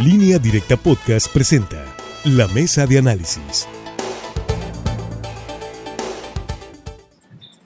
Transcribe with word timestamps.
Línea 0.00 0.40
Directa 0.40 0.76
Podcast 0.76 1.32
presenta 1.32 1.84
La 2.24 2.48
Mesa 2.48 2.84
de 2.84 2.98
Análisis. 2.98 3.68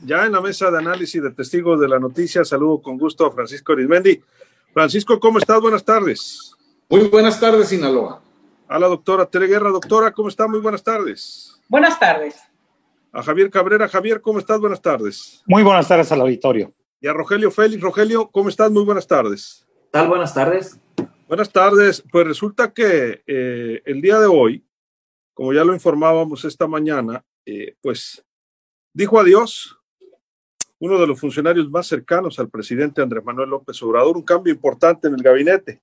Ya 0.03 0.27
en 0.27 0.33
la 0.33 0.43
mesa 0.43 0.71
de 0.71 0.77
análisis 0.77 1.22
de 1.22 1.30
testigos 1.30 1.80
de 1.80 1.88
la 1.88 1.99
noticia, 1.99 2.45
saludo 2.45 2.83
con 2.83 2.99
gusto 2.99 3.25
a 3.25 3.33
Francisco 3.33 3.72
Arismendi. 3.72 4.22
Francisco, 4.75 5.19
¿cómo 5.19 5.38
estás? 5.38 5.59
Buenas 5.59 5.83
tardes. 5.83 6.53
Muy 6.91 7.09
buenas 7.09 7.41
tardes, 7.41 7.71
Sinaloa. 7.71 8.21
A 8.69 8.79
la 8.79 8.88
doctora 8.88 9.24
Tere 9.24 9.47
Guerra. 9.47 9.71
Doctora, 9.71 10.13
¿cómo 10.13 10.29
está? 10.29 10.47
Muy 10.47 10.60
buenas 10.60 10.85
tardes. 10.85 11.58
Buenas 11.67 11.99
tardes. 11.99 12.37
A 13.10 13.22
Javier 13.22 13.49
Cabrera. 13.49 13.88
Javier, 13.88 14.21
¿cómo 14.21 14.38
estás? 14.38 14.60
Buenas 14.60 14.83
tardes. 14.83 15.42
Muy 15.47 15.63
buenas 15.63 15.88
tardes 15.88 16.12
al 16.12 16.20
auditorio. 16.20 16.74
Y 17.01 17.09
a 17.09 17.15
Rogelio 17.15 17.51
Félix. 17.51 17.80
Rogelio, 17.83 18.29
¿cómo 18.29 18.51
estás? 18.51 18.70
Muy 18.70 18.84
buenas 18.84 19.06
tardes. 19.06 19.66
¿Tal? 19.91 20.09
Buenas 20.09 20.34
tardes. 20.34 20.79
Buenas 21.29 21.52
tardes. 21.52 22.02
Pues 22.10 22.27
resulta 22.27 22.73
que 22.73 23.23
eh, 23.27 23.83
el 23.84 24.01
día 24.01 24.19
de 24.19 24.25
hoy, 24.25 24.66
como 25.35 25.52
ya 25.52 25.62
lo 25.62 25.75
informábamos 25.75 26.43
esta 26.47 26.66
mañana, 26.66 27.23
eh, 27.45 27.77
pues 27.83 28.25
dijo 28.95 29.21
adiós 29.21 29.79
uno 30.79 30.99
de 30.99 31.07
los 31.07 31.21
funcionarios 31.21 31.69
más 31.69 31.87
cercanos 31.87 32.38
al 32.38 32.49
presidente 32.49 33.02
Andrés 33.02 33.23
Manuel 33.23 33.51
López 33.51 33.83
Obrador, 33.83 34.16
un 34.16 34.23
cambio 34.23 34.55
importante 34.55 35.09
en 35.09 35.16
el 35.16 35.23
gabinete. 35.23 35.83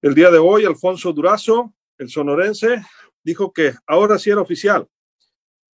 El 0.00 0.14
día 0.14 0.30
de 0.30 0.38
hoy, 0.38 0.64
Alfonso 0.64 1.12
Durazo, 1.12 1.74
el 1.98 2.08
sonorense, 2.08 2.82
dijo 3.22 3.52
que 3.52 3.74
ahora 3.86 4.18
sí 4.18 4.30
era 4.30 4.40
oficial. 4.40 4.88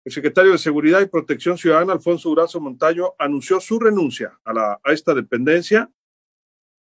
El 0.05 0.11
secretario 0.13 0.51
de 0.51 0.59
Seguridad 0.59 1.01
y 1.01 1.07
Protección 1.07 1.57
Ciudadana, 1.57 1.93
Alfonso 1.93 2.31
Durazo 2.31 2.61
Montaño, 2.61 3.13
anunció 3.17 3.61
su 3.61 3.79
renuncia 3.79 4.37
a, 4.45 4.81
esta 4.87 5.15
dependencia 5.15 5.89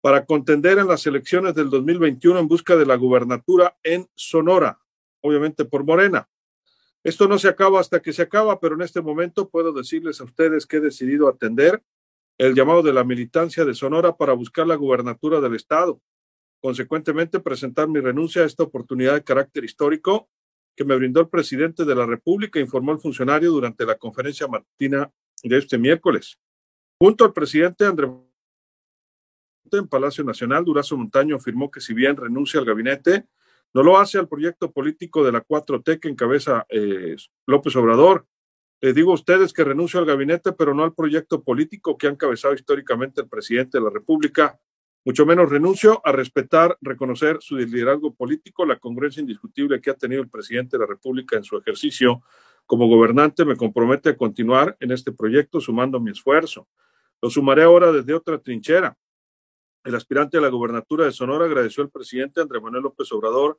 para 0.02 0.26
contender 0.26 0.77
en 0.77 0.88
las 0.88 1.05
elecciones 1.05 1.53
del 1.55 1.70
2021 1.70 2.39
en 2.39 2.48
busca 2.48 2.76
de 2.76 2.85
la 2.85 2.95
gubernatura 2.95 3.77
en 3.84 4.08
Sonora, 4.16 4.80
obviamente 5.22 5.66
por 5.66 5.83
Morena. 5.83 6.30
Esto 7.03 7.28
no 7.28 7.39
se 7.39 7.47
acaba 7.47 7.80
hasta 7.80 8.02
que 8.02 8.14
se 8.14 8.22
acaba, 8.22 8.59
pero 8.59 8.75
en 8.75 8.81
este 8.81 9.02
momento 9.02 9.50
puedo 9.50 9.72
decirles 9.72 10.19
a 10.19 10.25
ustedes 10.25 10.66
que 10.66 10.78
he 10.78 10.81
decidido 10.81 11.28
atender 11.28 11.81
el 12.38 12.56
llamado 12.56 12.81
de 12.81 12.94
la 12.94 13.03
militancia 13.03 13.66
de 13.66 13.73
Sonora 13.73 14.16
para 14.16 14.33
buscar 14.33 14.67
la 14.67 14.75
gubernatura 14.75 15.41
del 15.41 15.56
Estado. 15.56 16.02
Consecuentemente, 16.61 17.39
presentar 17.39 17.88
mi 17.88 18.00
renuncia 18.00 18.44
a 18.44 18.45
esta 18.45 18.63
oportunidad 18.63 19.13
de 19.13 19.23
carácter 19.23 19.63
histórico 19.63 20.30
que 20.75 20.86
me 20.86 20.95
brindó 20.95 21.19
el 21.19 21.30
presidente 21.30 21.84
de 21.84 21.95
la 21.95 22.06
República, 22.06 22.59
informó 22.59 22.94
el 22.94 23.00
funcionario 23.00 23.52
durante 23.52 23.86
la 23.86 23.95
conferencia 23.95 24.47
matutina 24.47 25.11
de 25.44 25.58
este 25.58 25.78
miércoles. 25.78 26.38
Junto 26.97 27.25
al 27.25 27.34
presidente 27.34 27.86
Andrés 27.86 28.09
en 29.72 29.88
Palacio 29.88 30.24
Nacional, 30.24 30.66
Durazo 30.66 30.98
Montaño 30.98 31.36
afirmó 31.36 31.70
que 31.70 31.82
si 31.82 31.94
bien 31.94 32.18
renuncia 32.18 32.60
al 32.60 32.66
gabinete, 32.66 33.26
no 33.74 33.84
lo 33.84 33.98
hace 33.98 34.18
al 34.18 34.28
proyecto 34.28 34.72
político 34.72 35.24
de 35.24 35.32
la 35.32 35.44
4T 35.44 36.00
que 36.00 36.10
encabeza 36.10 36.66
eh, 36.70 37.16
López 37.46 37.76
Obrador. 37.76 38.26
Les 38.82 38.96
digo 38.96 39.12
a 39.12 39.16
ustedes 39.16 39.54
que 39.54 39.64
renuncio 39.64 40.00
al 40.00 40.06
gabinete, 40.06 40.54
pero 40.54 40.74
no 40.74 40.84
al 40.84 40.94
proyecto 40.94 41.44
político 41.44 41.98
que 41.98 42.08
ha 42.08 42.12
encabezado 42.12 42.54
históricamente 42.54 43.22
el 43.22 43.28
presidente 43.28 43.78
de 43.78 43.84
la 43.84 43.90
República. 43.90 44.60
Mucho 45.06 45.26
menos 45.26 45.50
renuncio 45.50 46.02
a 46.04 46.12
respetar, 46.12 46.78
reconocer 46.82 47.38
su 47.42 47.56
liderazgo 47.58 48.14
político, 48.14 48.66
la 48.66 48.80
congruencia 48.80 49.22
indiscutible 49.22 49.82
que 49.82 49.92
ha 49.92 49.96
tenido 49.96 50.22
el 50.22 50.30
presidente 50.30 50.78
de 50.78 50.82
la 50.82 50.88
República 50.88 51.38
en 51.38 51.44
su 51.44 51.58
ejercicio 51.58 52.22
como 52.66 52.88
gobernante. 52.88 53.46
Me 53.46 53.56
compromete 53.56 54.10
a 54.10 54.18
continuar 54.18 54.76
en 54.80 54.92
este 54.92 55.12
proyecto 55.12 55.60
sumando 55.62 56.00
mi 56.00 56.12
esfuerzo. 56.12 56.68
Lo 57.22 57.30
sumaré 57.30 57.64
ahora 57.64 57.92
desde 57.92 58.14
otra 58.14 58.38
trinchera, 58.40 58.98
el 59.83 59.95
aspirante 59.95 60.38
a 60.38 60.41
la 60.41 60.49
gobernatura 60.49 61.05
de 61.05 61.11
Sonora 61.11 61.45
agradeció 61.45 61.83
al 61.83 61.89
presidente 61.89 62.41
Andrés 62.41 62.61
Manuel 62.61 62.83
López 62.83 63.11
Obrador 63.11 63.58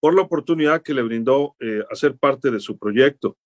por 0.00 0.14
la 0.14 0.22
oportunidad 0.22 0.82
que 0.82 0.94
le 0.94 1.02
brindó 1.02 1.54
eh, 1.60 1.82
a 1.90 1.94
ser 1.94 2.16
parte 2.16 2.50
de 2.50 2.60
su 2.60 2.78
proyecto. 2.78 3.36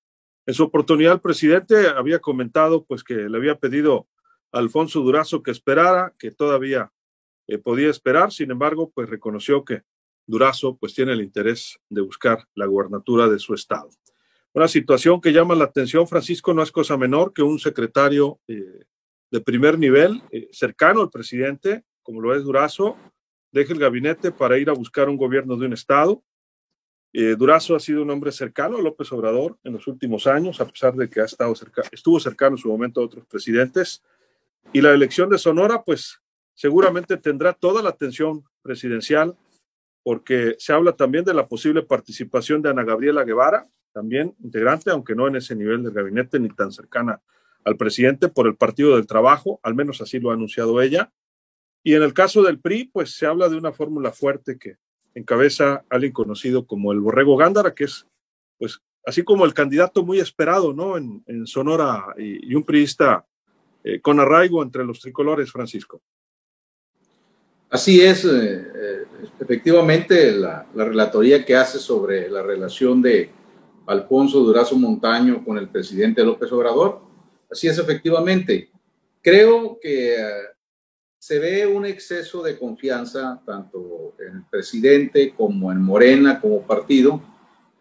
En 0.47 0.55
su 0.55 0.65
oportunidad, 0.65 1.15
el 1.15 1.21
presidente 1.21 1.89
había 1.89 2.19
comentado 2.19 2.85
pues 2.85 3.05
que 3.05 3.15
le 3.15 3.37
había 3.37 3.59
pedido 3.59 4.09
a 4.53 4.59
Alfonso 4.59 5.01
Durazo 5.01 5.43
que 5.43 5.51
esperara, 5.51 6.15
que 6.19 6.31
todavía 6.31 6.93
eh, 7.47 7.59
podía 7.59 7.91
esperar, 7.91 8.33
sin 8.33 8.51
embargo, 8.51 8.91
pues 8.95 9.09
reconoció 9.09 9.65
que 9.65 9.83
Durazo 10.27 10.77
pues 10.77 10.95
tiene 10.95 11.13
el 11.13 11.21
interés 11.21 11.79
de 11.89 12.01
buscar 12.01 12.49
la 12.55 12.67
gubernatura 12.67 13.29
de 13.29 13.39
su 13.39 13.55
estado. 13.55 13.91
Una 14.53 14.67
situación 14.67 15.21
que 15.21 15.33
llama 15.33 15.55
la 15.55 15.65
atención, 15.65 16.09
Francisco, 16.09 16.55
no 16.55 16.63
es 16.63 16.73
cosa 16.73 16.97
menor 16.97 17.33
que 17.33 17.43
un 17.43 17.59
secretario 17.59 18.41
eh, 18.49 18.85
de 19.31 19.41
primer 19.41 19.79
nivel, 19.79 20.23
cercano 20.53 21.03
al 21.03 21.11
presidente, 21.11 21.85
como 22.07 22.21
lo 22.21 22.37
es 22.37 22.45
Durazo, 22.45 22.97
deje 23.51 23.73
el 23.73 23.81
gabinete 23.81 24.31
para 24.31 24.57
ir 24.59 24.71
a 24.71 24.75
buscar 24.75 25.09
un 25.09 25.17
gobierno 25.17 25.57
de 25.57 25.67
un 25.67 25.73
estado. 25.73 26.23
Eh, 27.13 27.35
Durazo 27.37 27.75
ha 27.75 27.81
sido 27.81 28.03
un 28.03 28.11
hombre 28.11 28.31
cercano 28.31 28.77
a 28.77 28.81
López 28.81 29.11
Obrador 29.11 29.59
en 29.65 29.73
los 29.73 29.89
últimos 29.89 30.29
años, 30.29 30.61
a 30.61 30.67
pesar 30.67 30.95
de 30.95 31.11
que 31.11 31.21
ha 31.21 31.25
estado 31.25 31.53
estuvo 31.91 32.21
cercano 32.21 32.55
en 32.55 32.63
su 32.63 32.69
momento 32.69 33.01
a 33.01 33.05
otros 33.05 33.27
presidentes. 33.27 34.05
Y 34.73 34.81
la 34.83 34.93
elección 34.93 35.29
de 35.29 35.37
Sonora, 35.37 35.83
pues 35.83 36.21
seguramente 36.55 37.17
tendrá 37.17 37.53
toda 37.55 37.83
la 37.83 37.91
atención 37.91 38.45
presidencial, 38.63 39.37
porque 40.05 40.55
se 40.61 40.73
habla 40.73 40.93
también 40.93 41.25
de 41.25 41.35
la 41.35 41.49
posible 41.49 41.83
participación 41.83 42.63
de 42.63 42.71
Ana 42.71 42.85
Gabriela 42.85 43.25
Guevara, 43.25 43.67
también 43.93 44.37
integrante, 44.45 44.91
aunque 44.91 45.17
no 45.17 45.27
en 45.27 45.35
ese 45.35 45.57
nivel 45.57 45.83
del 45.83 45.93
gabinete 45.93 46.39
ni 46.39 46.51
tan 46.51 46.71
cercana 46.71 47.21
al 47.65 47.77
presidente, 47.77 48.29
por 48.29 48.47
el 48.47 48.55
Partido 48.55 48.95
del 48.95 49.09
Trabajo, 49.09 49.59
al 49.65 49.75
menos 49.75 50.01
así 50.01 50.21
lo 50.21 50.31
ha 50.31 50.35
anunciado 50.35 50.81
ella. 50.81 51.11
Y 51.87 51.95
en 51.95 52.03
el 52.03 52.13
caso 52.13 52.43
del 52.43 52.59
PRI, 52.59 52.91
pues 52.93 53.13
se 53.13 53.27
habla 53.27 53.49
de 53.49 53.57
una 53.57 53.73
fórmula 53.73 54.11
fuerte 54.11 54.59
que 54.59 54.75
encabeza 55.15 55.85
alguien 55.89 56.13
conocido 56.13 56.67
como 56.67 56.91
el 56.91 56.99
Borrego 56.99 57.37
Gándara, 57.37 57.77
que 57.77 57.85
es, 57.85 58.05
pues, 58.59 58.81
así 59.05 59.23
como 59.23 59.45
el 59.45 59.55
candidato 59.55 60.03
muy 60.05 60.19
esperado, 60.19 60.73
¿no? 60.73 60.97
En, 60.97 61.47
Sonora 61.47 62.07
y, 62.19 62.53
un 62.57 62.65
priista 62.65 63.25
eh, 63.85 64.01
con 64.01 64.19
arraigo 64.19 64.65
entre 64.65 64.85
los 64.85 64.99
tricolores, 64.99 65.53
Francisco. 65.53 66.03
Así 67.71 68.01
es, 68.01 68.25
eh, 68.25 68.67
eh, 68.75 69.05
efectivamente, 69.39 70.33
la, 70.33 70.67
la, 70.75 70.87
relatoría 70.87 71.45
que 71.45 71.55
hace 71.55 71.79
sobre 71.79 72.29
la 72.29 72.43
relación 72.43 73.01
de 73.01 73.31
Alfonso 73.87 74.41
Durazo 74.41 74.77
Montaño 74.77 75.45
con 75.45 75.57
el 75.57 75.69
presidente 75.69 76.25
López 76.25 76.51
Obrador, 76.51 77.03
así 77.49 77.69
es 77.69 77.79
efectivamente. 77.79 78.73
Creo 79.23 79.79
que 79.81 80.17
se 81.19 81.39
ve 81.39 81.67
un 81.67 81.87
exceso 81.87 82.43
de 82.43 82.59
confianza 82.59 83.41
tanto 83.45 84.15
en 84.21 84.37
el 84.37 84.45
presidente 84.51 85.35
como 85.35 85.73
en 85.73 85.81
Morena 85.81 86.41
como 86.41 86.63
partido 86.63 87.21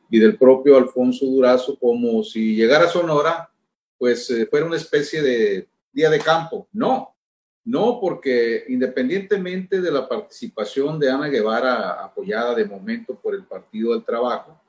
y 0.09 0.19
del 0.19 0.37
propio 0.37 0.77
Alfonso 0.77 1.25
Durazo 1.25 1.77
como 1.77 2.23
si 2.23 2.55
llegara 2.55 2.85
a 2.85 2.89
Sonora 2.89 3.49
pues 3.97 4.29
eh, 4.29 4.45
fuera 4.47 4.65
una 4.65 4.77
especie 4.77 5.21
de 5.21 5.67
día 5.91 6.09
de 6.09 6.19
campo. 6.19 6.67
No, 6.73 7.15
no 7.63 7.99
porque 7.99 8.65
independientemente 8.67 9.81
de 9.81 9.91
la 9.91 10.07
participación 10.07 10.99
de 10.99 11.09
Ana 11.09 11.27
Guevara 11.27 12.03
apoyada 12.03 12.53
de 12.53 12.65
momento 12.65 13.15
por 13.15 13.33
el 13.33 13.43
Partido 13.43 13.93
del 13.93 14.03
Trabajo, 14.03 14.59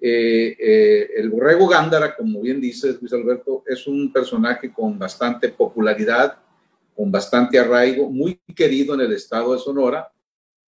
eh, 0.00 0.56
eh, 0.58 1.10
el 1.16 1.30
Borrego 1.30 1.66
Gándara, 1.66 2.14
como 2.14 2.42
bien 2.42 2.60
dice 2.60 2.96
Luis 3.00 3.12
Alberto, 3.12 3.64
es 3.66 3.86
un 3.86 4.12
personaje 4.12 4.72
con 4.72 4.98
bastante 4.98 5.48
popularidad 5.48 6.38
con 6.96 7.12
bastante 7.12 7.58
arraigo, 7.58 8.10
muy 8.10 8.40
querido 8.54 8.94
en 8.94 9.02
el 9.02 9.12
estado 9.12 9.52
de 9.52 9.58
Sonora 9.58 10.10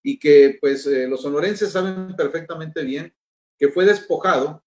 y 0.02 0.18
que 0.18 0.58
pues 0.60 0.86
eh, 0.86 1.06
los 1.06 1.22
sonorenses 1.22 1.70
saben 1.70 2.14
perfectamente 2.16 2.82
bien 2.82 3.14
que 3.56 3.68
fue 3.68 3.86
despojado 3.86 4.62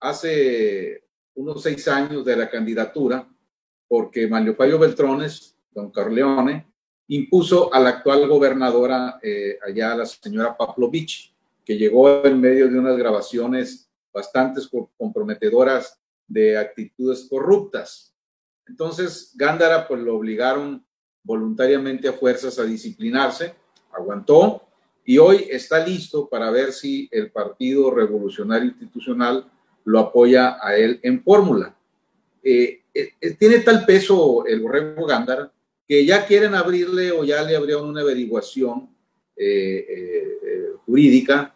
hace 0.00 1.04
unos 1.34 1.62
seis 1.62 1.86
años 1.88 2.24
de 2.24 2.36
la 2.36 2.50
candidatura 2.50 3.28
porque 3.88 4.26
Mario 4.26 4.54
Fabio 4.54 4.78
Beltrones, 4.78 5.56
don 5.70 5.90
Carleone, 5.90 6.66
impuso 7.08 7.72
a 7.72 7.78
la 7.80 7.90
actual 7.90 8.26
gobernadora 8.26 9.18
eh, 9.22 9.58
allá, 9.64 9.94
la 9.94 10.06
señora 10.06 10.56
Pavlovich, 10.56 11.34
que 11.64 11.76
llegó 11.76 12.24
en 12.24 12.40
medio 12.40 12.68
de 12.68 12.78
unas 12.78 12.96
grabaciones 12.96 13.90
bastante 14.12 14.60
comprometedoras 14.96 16.00
de 16.26 16.56
actitudes 16.56 17.26
corruptas. 17.28 18.14
Entonces, 18.66 19.32
Gándara 19.36 19.86
pues 19.86 20.00
lo 20.00 20.16
obligaron 20.16 20.84
voluntariamente 21.24 22.06
a 22.06 22.12
fuerzas 22.12 22.58
a 22.58 22.64
disciplinarse, 22.64 23.54
aguantó 23.92 24.62
y 25.04 25.18
hoy 25.18 25.46
está 25.50 25.84
listo 25.84 26.28
para 26.28 26.50
ver 26.50 26.72
si 26.72 27.08
el 27.10 27.30
Partido 27.30 27.90
Revolucionario 27.90 28.68
Institucional 28.68 29.50
lo 29.84 29.98
apoya 29.98 30.58
a 30.60 30.76
él 30.76 31.00
en 31.02 31.22
fórmula. 31.22 31.76
Eh, 32.42 32.82
eh, 32.92 33.10
eh, 33.20 33.30
tiene 33.32 33.60
tal 33.60 33.84
peso 33.84 34.44
el 34.46 34.60
Borrego 34.60 35.06
Gándara 35.06 35.50
que 35.86 36.04
ya 36.04 36.26
quieren 36.26 36.54
abrirle 36.54 37.10
o 37.12 37.24
ya 37.24 37.42
le 37.42 37.56
abrieron 37.56 37.88
una 37.88 38.00
averiguación 38.00 38.90
jurídica, 40.86 41.54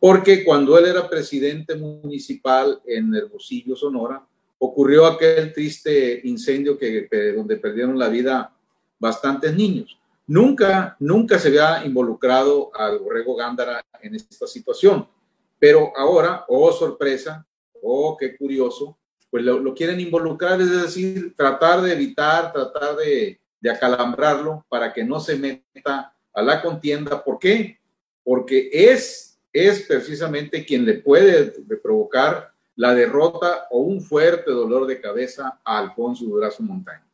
porque 0.00 0.44
cuando 0.44 0.76
él 0.76 0.86
era 0.86 1.08
presidente 1.08 1.76
municipal 1.76 2.82
en 2.84 3.14
Hermosillo, 3.14 3.76
Sonora, 3.76 4.26
ocurrió 4.58 5.06
aquel 5.06 5.52
triste 5.52 6.20
incendio 6.24 6.76
que, 6.76 7.08
donde 7.34 7.56
perdieron 7.56 7.98
la 7.98 8.08
vida 8.08 8.52
bastantes 9.02 9.52
niños. 9.54 9.98
Nunca, 10.28 10.96
nunca 11.00 11.36
se 11.36 11.48
había 11.48 11.84
involucrado 11.84 12.70
al 12.72 13.00
Borrego 13.00 13.34
Gándara 13.34 13.84
en 14.00 14.14
esta 14.14 14.46
situación, 14.46 15.08
pero 15.58 15.92
ahora, 15.96 16.44
oh 16.46 16.70
sorpresa, 16.72 17.44
oh 17.82 18.16
qué 18.16 18.36
curioso, 18.36 18.96
pues 19.28 19.44
lo, 19.44 19.74
quieren 19.74 19.98
involucrar, 19.98 20.60
es 20.60 20.70
decir, 20.70 21.34
tratar 21.36 21.82
de 21.82 21.92
evitar, 21.92 22.52
tratar 22.52 22.94
de, 22.96 23.40
de 23.60 23.70
acalambrarlo 23.70 24.64
para 24.68 24.92
que 24.92 25.02
no 25.02 25.18
se 25.18 25.36
meta 25.36 26.14
a 26.32 26.42
la 26.42 26.62
contienda. 26.62 27.24
¿Por 27.24 27.40
qué? 27.40 27.78
Porque 28.22 28.70
es, 28.72 29.40
es 29.52 29.82
precisamente 29.82 30.64
quien 30.64 30.84
le 30.84 30.94
puede 30.94 31.52
provocar 31.82 32.52
la 32.76 32.94
derrota 32.94 33.66
o 33.70 33.80
un 33.80 34.00
fuerte 34.00 34.52
dolor 34.52 34.86
de 34.86 35.00
cabeza 35.00 35.60
a 35.64 35.78
Alfonso 35.78 36.24
Durazo 36.24 36.62
Montaña. 36.62 37.11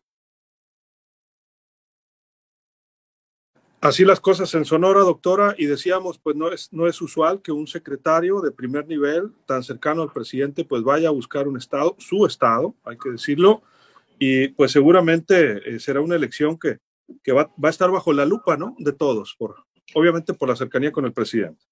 Así 3.81 4.05
las 4.05 4.19
cosas 4.19 4.53
en 4.55 4.65
Sonora, 4.65 5.01
doctora, 5.01 5.55
y 5.57 5.67
decíamos, 5.67 6.19
pues 6.19 6.35
no 6.35 6.51
es, 6.51 6.73
no 6.73 6.89
es 6.89 7.01
usual 7.01 7.41
que 7.41 7.53
un 7.53 7.69
secretario 7.69 8.41
de 8.41 8.51
primer 8.51 8.89
nivel, 8.89 9.31
tan 9.47 9.63
cercano 9.63 10.03
al 10.03 10.13
presidente, 10.13 10.65
pues 10.65 10.83
vaya 10.83 11.09
a 11.09 11.13
buscar 11.13 11.47
un 11.47 11.57
estado, 11.57 11.95
su 11.99 12.27
estado, 12.27 12.75
hay 12.85 12.99
que 12.99 13.11
decirlo, 13.11 13.63
y 14.19 14.49
pues 14.49 14.73
seguramente 14.73 15.77
eh, 15.77 15.79
será 15.79 16.01
una 16.01 16.17
elección 16.17 16.59
que, 16.59 16.79
que 17.23 17.31
va, 17.31 17.45
va, 17.63 17.69
a 17.69 17.71
estar 17.71 17.89
bajo 17.89 18.13
la 18.13 18.25
lupa, 18.25 18.57
¿no? 18.57 18.75
De 18.79 18.93
todos, 18.93 19.37
por, 19.39 19.55
obviamente 19.95 20.35
por 20.35 20.49
la 20.49 20.57
cercanía 20.57 20.91
con 20.91 21.05
el 21.05 21.13
presidente. 21.13 21.65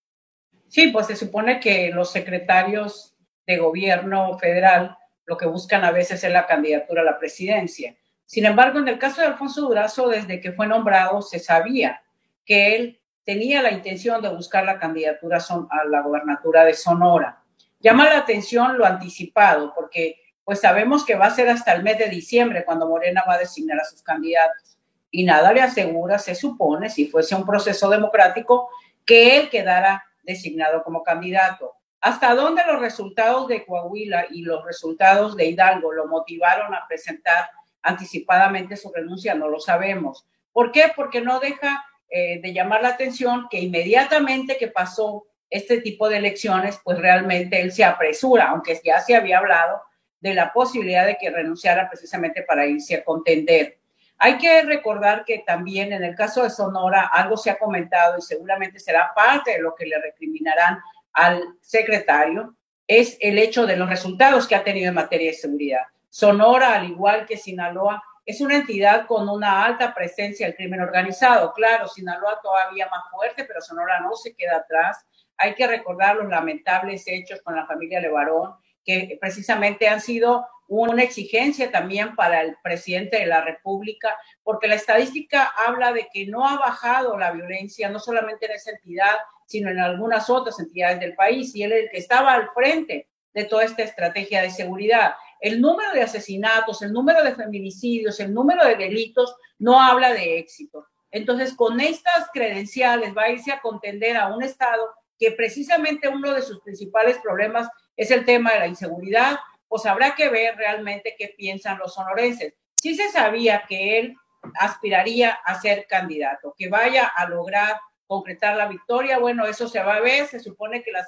Sí, 0.68 0.88
pues 0.88 1.08
se 1.08 1.16
supone 1.16 1.58
que 1.58 1.90
los 1.92 2.12
secretarios 2.12 3.16
de 3.48 3.58
gobierno 3.58 4.38
federal 4.38 4.96
lo 5.24 5.36
que 5.36 5.46
buscan 5.46 5.84
a 5.84 5.90
veces 5.90 6.22
es 6.22 6.32
la 6.32 6.46
candidatura 6.46 7.02
a 7.02 7.04
la 7.04 7.18
presidencia. 7.18 7.96
Sin 8.26 8.44
embargo, 8.44 8.80
en 8.80 8.88
el 8.88 8.98
caso 8.98 9.20
de 9.20 9.28
Alfonso 9.28 9.62
Durazo, 9.62 10.08
desde 10.08 10.40
que 10.40 10.52
fue 10.52 10.66
nombrado, 10.66 11.22
se 11.22 11.38
sabía 11.38 12.02
que 12.44 12.74
él 12.74 13.00
tenía 13.24 13.62
la 13.62 13.72
intención 13.72 14.20
de 14.20 14.28
buscar 14.28 14.64
la 14.64 14.78
candidatura 14.78 15.38
a 15.38 15.84
la 15.84 16.02
gobernatura 16.02 16.64
de 16.64 16.74
Sonora. 16.74 17.42
Llama 17.80 18.04
la 18.04 18.18
atención 18.18 18.78
lo 18.78 18.84
anticipado, 18.84 19.72
porque 19.74 20.20
pues 20.44 20.60
sabemos 20.60 21.04
que 21.04 21.16
va 21.16 21.26
a 21.26 21.30
ser 21.30 21.48
hasta 21.48 21.72
el 21.72 21.82
mes 21.82 21.98
de 21.98 22.08
diciembre 22.08 22.64
cuando 22.64 22.88
Morena 22.88 23.24
va 23.26 23.34
a 23.34 23.38
designar 23.38 23.80
a 23.80 23.84
sus 23.84 24.02
candidatos. 24.02 24.78
Y 25.10 25.24
nada 25.24 25.52
le 25.52 25.62
asegura, 25.62 26.18
se 26.18 26.34
supone, 26.34 26.90
si 26.90 27.06
fuese 27.06 27.34
un 27.34 27.46
proceso 27.46 27.88
democrático, 27.88 28.68
que 29.04 29.38
él 29.38 29.50
quedara 29.50 30.04
designado 30.22 30.82
como 30.82 31.02
candidato. 31.02 31.74
¿Hasta 32.00 32.34
dónde 32.34 32.62
los 32.66 32.80
resultados 32.80 33.48
de 33.48 33.64
Coahuila 33.64 34.26
y 34.30 34.42
los 34.42 34.64
resultados 34.64 35.36
de 35.36 35.46
Hidalgo 35.46 35.92
lo 35.92 36.06
motivaron 36.06 36.74
a 36.74 36.86
presentar 36.86 37.50
anticipadamente 37.86 38.76
su 38.76 38.92
renuncia, 38.92 39.34
no 39.34 39.48
lo 39.48 39.60
sabemos. 39.60 40.26
¿Por 40.52 40.72
qué? 40.72 40.92
Porque 40.94 41.20
no 41.20 41.40
deja 41.40 41.84
eh, 42.08 42.40
de 42.40 42.52
llamar 42.52 42.82
la 42.82 42.90
atención 42.90 43.46
que 43.50 43.60
inmediatamente 43.60 44.56
que 44.58 44.68
pasó 44.68 45.26
este 45.50 45.80
tipo 45.80 46.08
de 46.08 46.18
elecciones, 46.18 46.78
pues 46.82 46.98
realmente 46.98 47.60
él 47.60 47.72
se 47.72 47.84
apresura, 47.84 48.48
aunque 48.48 48.80
ya 48.84 49.00
se 49.00 49.14
había 49.14 49.38
hablado 49.38 49.80
de 50.20 50.34
la 50.34 50.52
posibilidad 50.52 51.06
de 51.06 51.16
que 51.18 51.30
renunciara 51.30 51.88
precisamente 51.88 52.42
para 52.42 52.66
irse 52.66 52.96
a 52.96 53.04
contender. 53.04 53.78
Hay 54.18 54.38
que 54.38 54.62
recordar 54.62 55.24
que 55.24 55.44
también 55.46 55.92
en 55.92 56.02
el 56.02 56.14
caso 56.14 56.42
de 56.42 56.50
Sonora 56.50 57.06
algo 57.12 57.36
se 57.36 57.50
ha 57.50 57.58
comentado 57.58 58.18
y 58.18 58.22
seguramente 58.22 58.80
será 58.80 59.12
parte 59.14 59.52
de 59.52 59.60
lo 59.60 59.74
que 59.74 59.86
le 59.86 60.00
recriminarán 60.00 60.78
al 61.12 61.42
secretario, 61.60 62.56
es 62.86 63.16
el 63.20 63.38
hecho 63.38 63.66
de 63.66 63.76
los 63.76 63.88
resultados 63.88 64.46
que 64.46 64.54
ha 64.54 64.64
tenido 64.64 64.88
en 64.88 64.94
materia 64.94 65.30
de 65.30 65.36
seguridad. 65.36 65.82
Sonora, 66.16 66.76
al 66.76 66.88
igual 66.88 67.26
que 67.26 67.36
Sinaloa, 67.36 68.02
es 68.24 68.40
una 68.40 68.56
entidad 68.56 69.04
con 69.04 69.28
una 69.28 69.66
alta 69.66 69.92
presencia 69.92 70.46
del 70.46 70.56
crimen 70.56 70.80
organizado. 70.80 71.52
Claro, 71.52 71.88
Sinaloa 71.88 72.40
todavía 72.42 72.88
más 72.88 73.02
fuerte, 73.10 73.44
pero 73.44 73.60
Sonora 73.60 74.00
no 74.00 74.14
se 74.14 74.34
queda 74.34 74.56
atrás. 74.56 75.04
Hay 75.36 75.54
que 75.54 75.66
recordar 75.66 76.16
los 76.16 76.30
lamentables 76.30 77.04
hechos 77.06 77.42
con 77.42 77.54
la 77.54 77.66
familia 77.66 78.00
Levarón, 78.00 78.54
que 78.82 79.18
precisamente 79.20 79.88
han 79.88 80.00
sido 80.00 80.46
una 80.68 81.02
exigencia 81.02 81.70
también 81.70 82.16
para 82.16 82.40
el 82.40 82.56
presidente 82.62 83.18
de 83.18 83.26
la 83.26 83.42
República, 83.42 84.18
porque 84.42 84.68
la 84.68 84.76
estadística 84.76 85.52
habla 85.66 85.92
de 85.92 86.08
que 86.10 86.26
no 86.28 86.48
ha 86.48 86.56
bajado 86.56 87.18
la 87.18 87.30
violencia, 87.32 87.90
no 87.90 87.98
solamente 87.98 88.46
en 88.46 88.52
esa 88.52 88.70
entidad, 88.70 89.16
sino 89.44 89.68
en 89.68 89.80
algunas 89.80 90.30
otras 90.30 90.58
entidades 90.60 90.98
del 90.98 91.14
país, 91.14 91.54
y 91.54 91.62
él 91.62 91.72
es 91.72 91.84
el 91.84 91.90
que 91.90 91.98
estaba 91.98 92.32
al 92.32 92.48
frente 92.54 93.06
de 93.34 93.44
toda 93.44 93.64
esta 93.64 93.82
estrategia 93.82 94.40
de 94.40 94.50
seguridad 94.50 95.14
el 95.46 95.60
número 95.60 95.92
de 95.92 96.02
asesinatos, 96.02 96.82
el 96.82 96.92
número 96.92 97.22
de 97.22 97.32
feminicidios, 97.32 98.18
el 98.18 98.34
número 98.34 98.64
de 98.66 98.74
delitos 98.74 99.36
no 99.60 99.80
habla 99.80 100.12
de 100.12 100.38
éxito. 100.38 100.88
Entonces, 101.12 101.54
con 101.54 101.78
estas 101.78 102.28
credenciales 102.32 103.16
va 103.16 103.22
a 103.22 103.30
irse 103.30 103.52
a 103.52 103.60
contender 103.60 104.16
a 104.16 104.26
un 104.26 104.42
Estado 104.42 104.90
que 105.16 105.30
precisamente 105.30 106.08
uno 106.08 106.32
de 106.32 106.42
sus 106.42 106.60
principales 106.62 107.18
problemas 107.18 107.68
es 107.96 108.10
el 108.10 108.24
tema 108.24 108.54
de 108.54 108.58
la 108.58 108.66
inseguridad, 108.66 109.38
pues 109.68 109.86
habrá 109.86 110.16
que 110.16 110.28
ver 110.30 110.56
realmente 110.56 111.14
qué 111.16 111.32
piensan 111.36 111.78
los 111.78 111.94
sonorenses. 111.94 112.54
Sí 112.74 112.96
se 112.96 113.08
sabía 113.10 113.64
que 113.68 114.00
él 114.00 114.16
aspiraría 114.58 115.30
a 115.30 115.60
ser 115.60 115.86
candidato, 115.88 116.56
que 116.58 116.68
vaya 116.68 117.06
a 117.06 117.28
lograr 117.28 117.78
concretar 118.08 118.56
la 118.56 118.66
victoria. 118.66 119.18
Bueno, 119.18 119.46
eso 119.46 119.68
se 119.68 119.80
va 119.80 119.94
a 119.94 120.00
ver. 120.00 120.26
Se 120.26 120.40
supone 120.40 120.82
que 120.82 120.90
las, 120.90 121.06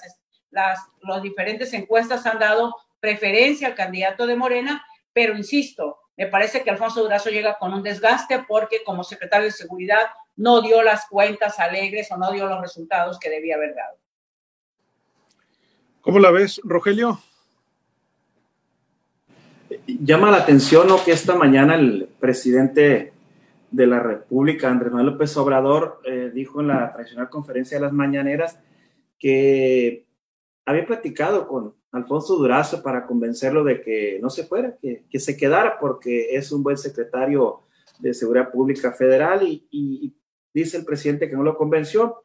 las, 0.51 0.79
las 1.03 1.23
diferentes 1.23 1.73
encuestas 1.75 2.25
han 2.25 2.39
dado 2.39 2.77
preferencia 3.01 3.69
al 3.69 3.75
candidato 3.75 4.27
de 4.27 4.37
Morena, 4.37 4.85
pero 5.13 5.37
insisto, 5.37 5.99
me 6.17 6.27
parece 6.27 6.65
que 6.65 6.71
Alfonso 6.71 7.03
Durazo 7.03 7.31
llega 7.31 7.59
con 7.59 7.73
un 7.73 7.83
desgaste 7.83 8.45
porque 8.49 8.83
como 8.85 9.05
secretario 9.05 9.47
de 9.47 9.53
Seguridad 9.53 10.07
no 10.37 10.61
dio 10.63 10.83
las 10.83 11.07
cuentas 11.07 11.61
alegres 11.61 12.11
o 12.11 12.17
no 12.17 12.33
dio 12.33 12.47
los 12.47 12.61
resultados 12.61 13.19
que 13.19 13.31
debía 13.31 13.55
haber 13.55 13.75
dado. 13.75 13.99
¿Cómo 16.01 16.19
la 16.19 16.31
ves, 16.31 16.61
Rogelio? 16.65 17.21
Llama 19.87 20.31
la 20.31 20.39
atención 20.39 20.89
lo 20.89 21.05
que 21.05 21.13
esta 21.13 21.35
mañana 21.35 21.75
el 21.75 22.09
presidente 22.19 23.13
de 23.71 23.87
la 23.87 24.01
República, 24.01 24.71
Andrés 24.71 24.91
Manuel 24.91 25.13
López 25.13 25.37
Obrador, 25.37 26.01
eh, 26.05 26.31
dijo 26.33 26.61
en 26.61 26.69
la 26.69 26.91
tradicional 26.91 27.29
conferencia 27.29 27.77
de 27.77 27.85
las 27.85 27.93
mañaneras 27.93 28.59
que 29.19 30.07
había 30.69 30.85
platicado 30.85 31.49
con 31.49 31.75
Alfonso 31.93 32.37
Durazo 32.37 32.83
para 32.83 33.07
convencerlo 33.07 33.65
de 33.65 33.81
que 33.81 34.19
no 34.21 34.29
se 34.29 34.45
fuera, 34.45 34.77
que, 34.77 35.07
que, 35.09 35.19
se 35.19 35.35
quedara 35.35 35.79
porque 35.81 36.37
es 36.37 36.53
un 36.53 36.63
buen 36.63 36.77
secretario 36.77 37.63
de 37.99 38.13
Seguridad 38.13 38.53
Pública 38.53 38.93
Federal 38.93 39.47
y, 39.49 40.15
dice 40.53 40.77
el 40.77 40.85
presidente 40.85 41.27
que 41.27 41.37
no 41.37 41.43
lo 41.43 41.57
convenció. 41.57 42.21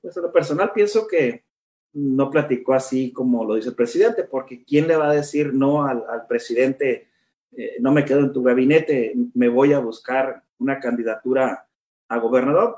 Pues 0.00 0.16
en 0.16 0.24
lo 0.24 0.32
personal 0.32 0.72
pienso 0.72 1.06
que 1.06 1.44
no 1.92 2.30
platicó 2.30 2.74
así 2.74 3.12
como 3.12 3.44
lo 3.44 3.54
dice 3.54 3.68
el 3.68 3.76
presidente, 3.76 4.24
porque 4.24 4.64
¿quién 4.64 4.88
le 4.88 4.96
va 4.96 5.10
a 5.10 5.14
decir 5.14 5.54
no 5.54 5.84
al, 5.84 6.26
presidente? 6.28 7.10
Eh, 7.52 7.76
no 7.78 7.92
me 7.92 8.04
quedo 8.04 8.20
en 8.20 8.32
tu 8.32 8.42
gabinete, 8.42 9.14
me 9.34 9.48
voy 9.48 9.72
a 9.72 9.78
buscar 9.78 10.42
una 10.58 10.80
candidatura 10.80 11.68
a 12.08 12.18
gobernador. 12.18 12.76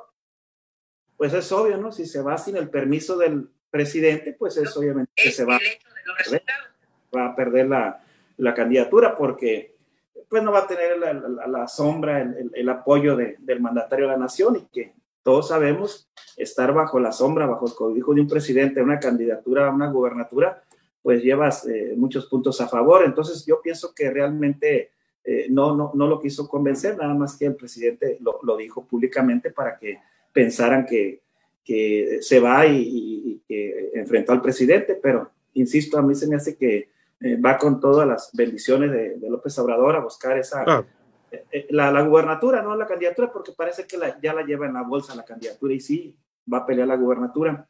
Pues 1.16 1.32
es 1.32 1.50
obvio, 1.52 1.78
¿no? 1.78 1.90
Si 1.90 2.04
se 2.04 2.20
va 2.20 2.36
sin 2.36 2.58
el 2.58 2.68
permiso 2.68 3.16
del 3.16 3.48
presidente, 3.74 4.36
pues 4.38 4.56
es 4.56 4.76
obviamente 4.76 5.10
que 5.16 5.32
se 5.32 5.44
va 5.44 5.58
va 7.16 7.26
a 7.26 7.34
perder 7.34 7.66
la, 7.66 8.04
la, 8.36 8.54
candidatura 8.54 9.16
porque 9.16 9.74
pues 10.28 10.44
no 10.44 10.52
va 10.52 10.60
a 10.60 10.66
tener 10.68 10.96
la, 10.96 11.12
la, 11.12 11.66
sombra, 11.66 12.20
el, 12.20 12.52
el, 12.54 12.68
apoyo 12.68 13.16
de, 13.16 13.34
del 13.40 13.60
mandatario 13.60 14.06
de 14.06 14.12
la 14.12 14.18
nación 14.18 14.54
y 14.56 14.66
que 14.72 14.94
todos 15.24 15.48
sabemos 15.48 16.08
estar 16.36 16.72
bajo 16.72 17.00
la 17.00 17.10
sombra, 17.10 17.46
bajo 17.46 17.66
el 17.66 17.74
cobijo 17.74 18.14
de 18.14 18.20
un 18.20 18.28
presidente, 18.28 18.80
una 18.80 19.00
candidatura, 19.00 19.70
una 19.70 19.90
gubernatura, 19.90 20.62
pues 21.02 21.20
llevas 21.24 21.66
eh, 21.66 21.94
muchos 21.96 22.26
puntos 22.26 22.60
a 22.60 22.68
favor. 22.68 23.04
Entonces 23.04 23.44
yo 23.44 23.60
pienso 23.60 23.92
que 23.92 24.08
realmente 24.08 24.92
eh, 25.24 25.48
no, 25.50 25.74
no, 25.74 25.90
no 25.94 26.06
lo 26.06 26.20
quiso 26.20 26.46
convencer, 26.48 26.96
nada 26.96 27.14
más 27.14 27.36
que 27.36 27.46
el 27.46 27.56
presidente 27.56 28.18
lo, 28.20 28.38
lo 28.44 28.56
dijo 28.56 28.86
públicamente 28.86 29.50
para 29.50 29.76
que 29.76 29.98
pensaran 30.32 30.86
que, 30.86 31.24
que 31.64 32.18
se 32.20 32.40
va 32.40 32.66
y, 32.66 32.82
y, 32.82 33.42
que 33.48 33.92
enfrentó 33.94 34.32
al 34.32 34.42
presidente, 34.42 34.98
pero 35.02 35.30
insisto, 35.54 35.98
a 35.98 36.02
mí 36.02 36.14
se 36.14 36.26
me 36.26 36.36
hace 36.36 36.56
que 36.56 36.90
eh, 37.20 37.36
va 37.36 37.56
con 37.56 37.80
todas 37.80 38.06
las 38.06 38.30
bendiciones 38.34 38.90
de, 38.92 39.30
López 39.30 39.58
Obrador 39.58 39.96
a 39.96 40.00
buscar 40.00 40.36
esa, 40.36 40.62
eh, 41.30 41.44
eh, 41.50 41.66
la, 41.70 41.90
la, 41.90 42.02
gubernatura, 42.02 42.60
no 42.60 42.76
la 42.76 42.86
candidatura, 42.86 43.32
porque 43.32 43.52
parece 43.52 43.86
que 43.86 43.96
la, 43.96 44.20
ya 44.20 44.34
la 44.34 44.42
lleva 44.42 44.66
en 44.66 44.74
la 44.74 44.82
bolsa 44.82 45.14
la 45.14 45.24
candidatura 45.24 45.72
y 45.72 45.80
sí, 45.80 46.16
va 46.52 46.58
a 46.58 46.66
pelear 46.66 46.88
la 46.88 46.96
gubernatura. 46.96 47.66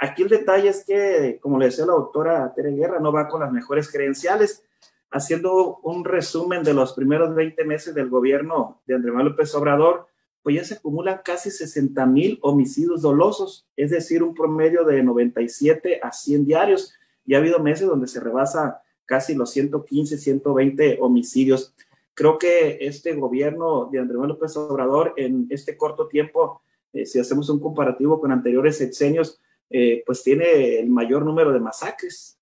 Aquí 0.00 0.22
el 0.22 0.28
detalle 0.28 0.68
es 0.68 0.84
que, 0.84 1.38
como 1.40 1.58
le 1.58 1.66
decía 1.66 1.86
la 1.86 1.92
doctora 1.92 2.52
Tere 2.54 2.72
Guerra, 2.72 3.00
no 3.00 3.12
va 3.12 3.28
con 3.28 3.40
las 3.40 3.52
mejores 3.52 3.90
credenciales. 3.90 4.62
Haciendo 5.10 5.78
un 5.78 6.04
resumen 6.04 6.64
de 6.64 6.74
los 6.74 6.92
primeros 6.92 7.34
20 7.34 7.64
meses 7.64 7.94
del 7.94 8.10
gobierno 8.10 8.82
de 8.84 8.96
Andrés 8.96 9.14
Manuel 9.14 9.30
López 9.32 9.54
Obrador, 9.54 10.08
pues 10.44 10.56
ya 10.56 10.64
se 10.64 10.74
acumulan 10.74 11.22
casi 11.24 11.50
60 11.50 12.04
mil 12.04 12.38
homicidios 12.42 13.00
dolosos, 13.00 13.66
es 13.76 13.90
decir, 13.90 14.22
un 14.22 14.34
promedio 14.34 14.84
de 14.84 15.02
97 15.02 16.00
a 16.02 16.12
100 16.12 16.44
diarios 16.44 16.92
y 17.24 17.34
ha 17.34 17.38
habido 17.38 17.60
meses 17.60 17.88
donde 17.88 18.06
se 18.06 18.20
rebasa 18.20 18.82
casi 19.06 19.34
los 19.34 19.50
115, 19.50 20.18
120 20.18 20.98
homicidios. 21.00 21.74
creo 22.12 22.38
que 22.38 22.76
este 22.82 23.14
gobierno 23.14 23.88
de 23.90 23.98
Andrés 23.98 24.18
Manuel 24.18 24.34
López 24.34 24.56
Obrador 24.56 25.14
en 25.16 25.46
este 25.48 25.78
corto 25.78 26.08
tiempo, 26.08 26.60
eh, 26.92 27.06
si 27.06 27.18
hacemos 27.18 27.48
un 27.48 27.58
comparativo 27.58 28.20
con 28.20 28.30
anteriores 28.30 28.76
sexenios, 28.76 29.40
eh, 29.70 30.02
pues 30.04 30.22
tiene 30.22 30.78
el 30.78 30.90
mayor 30.90 31.24
número 31.24 31.52
de 31.52 31.58
masacres. 31.58 32.38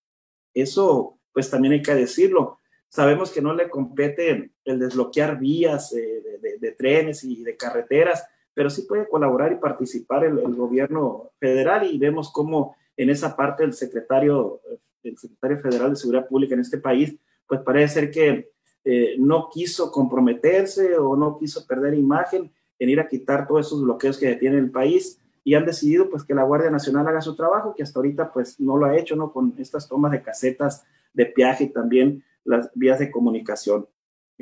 Eso, 0.53 1.19
pues 1.33 1.49
también 1.49 1.75
hay 1.75 1.83
que 1.83 1.95
decirlo. 1.95 2.59
Sabemos 2.89 3.31
que 3.31 3.41
no 3.41 3.55
le 3.55 3.71
compete 3.71 4.51
el 4.65 4.79
desbloquear 4.79 5.39
vías 5.39 5.95
eh, 5.95 6.23
de, 6.43 6.52
trenes 6.71 7.25
y 7.25 7.43
de 7.43 7.57
carreteras, 7.57 8.25
pero 8.55 8.71
sí 8.71 8.83
puede 8.83 9.09
colaborar 9.09 9.51
y 9.51 9.57
participar 9.57 10.25
el, 10.25 10.39
el, 10.39 10.55
gobierno 10.55 11.33
federal 11.41 11.85
y 11.85 11.99
vemos 11.99 12.31
cómo 12.31 12.77
en 12.97 13.11
esa 13.11 13.35
parte 13.35 13.65
el 13.65 13.73
secretario, 13.73 14.61
el 15.03 15.19
secretario 15.19 15.59
federal 15.59 15.91
de 15.91 15.97
Seguridad 15.97 16.29
Pública 16.29 16.55
en 16.55 16.61
este 16.61 16.79
país, 16.79 17.17
pues 17.49 17.61
parece 17.63 17.95
ser 17.95 18.11
que 18.13 18.53
eh, 18.85 19.15
no 19.19 19.49
quiso 19.53 19.91
comprometerse 19.93 20.97
o 20.97 21.17
no 21.17 21.39
quiso 21.39 21.67
perder 21.67 21.95
imagen 21.95 22.51
en 22.79 22.89
ir 22.89 22.99
a 22.99 23.07
quitar 23.07 23.47
todos 23.47 23.67
esos 23.67 23.83
bloqueos 23.83 24.19
que 24.19 24.35
tiene 24.37 24.59
el 24.59 24.71
país 24.71 25.21
y 25.45 25.55
han 25.55 25.65
decidido 25.65 26.11
pues 26.11 26.25
que 26.25 26.35
la 26.35 26.43
Guardia 26.43 26.71
Nacional 26.71 27.07
haga 27.07 27.21
su 27.21 27.37
trabajo, 27.37 27.75
que 27.75 27.83
hasta 27.83 27.99
ahorita 27.99 28.33
pues 28.33 28.59
no 28.59 28.77
lo 28.77 28.87
ha 28.87 28.97
hecho, 28.97 29.15
¿no? 29.15 29.33
Con 29.33 29.55
estas 29.59 29.89
tomas 29.89 30.13
de 30.13 30.23
casetas 30.23 30.85
de 31.13 31.27
peaje 31.27 31.65
y 31.65 31.69
también 31.69 32.25
las 32.45 32.71
vías 32.75 32.99
de 32.99 33.11
comunicación. 33.11 33.87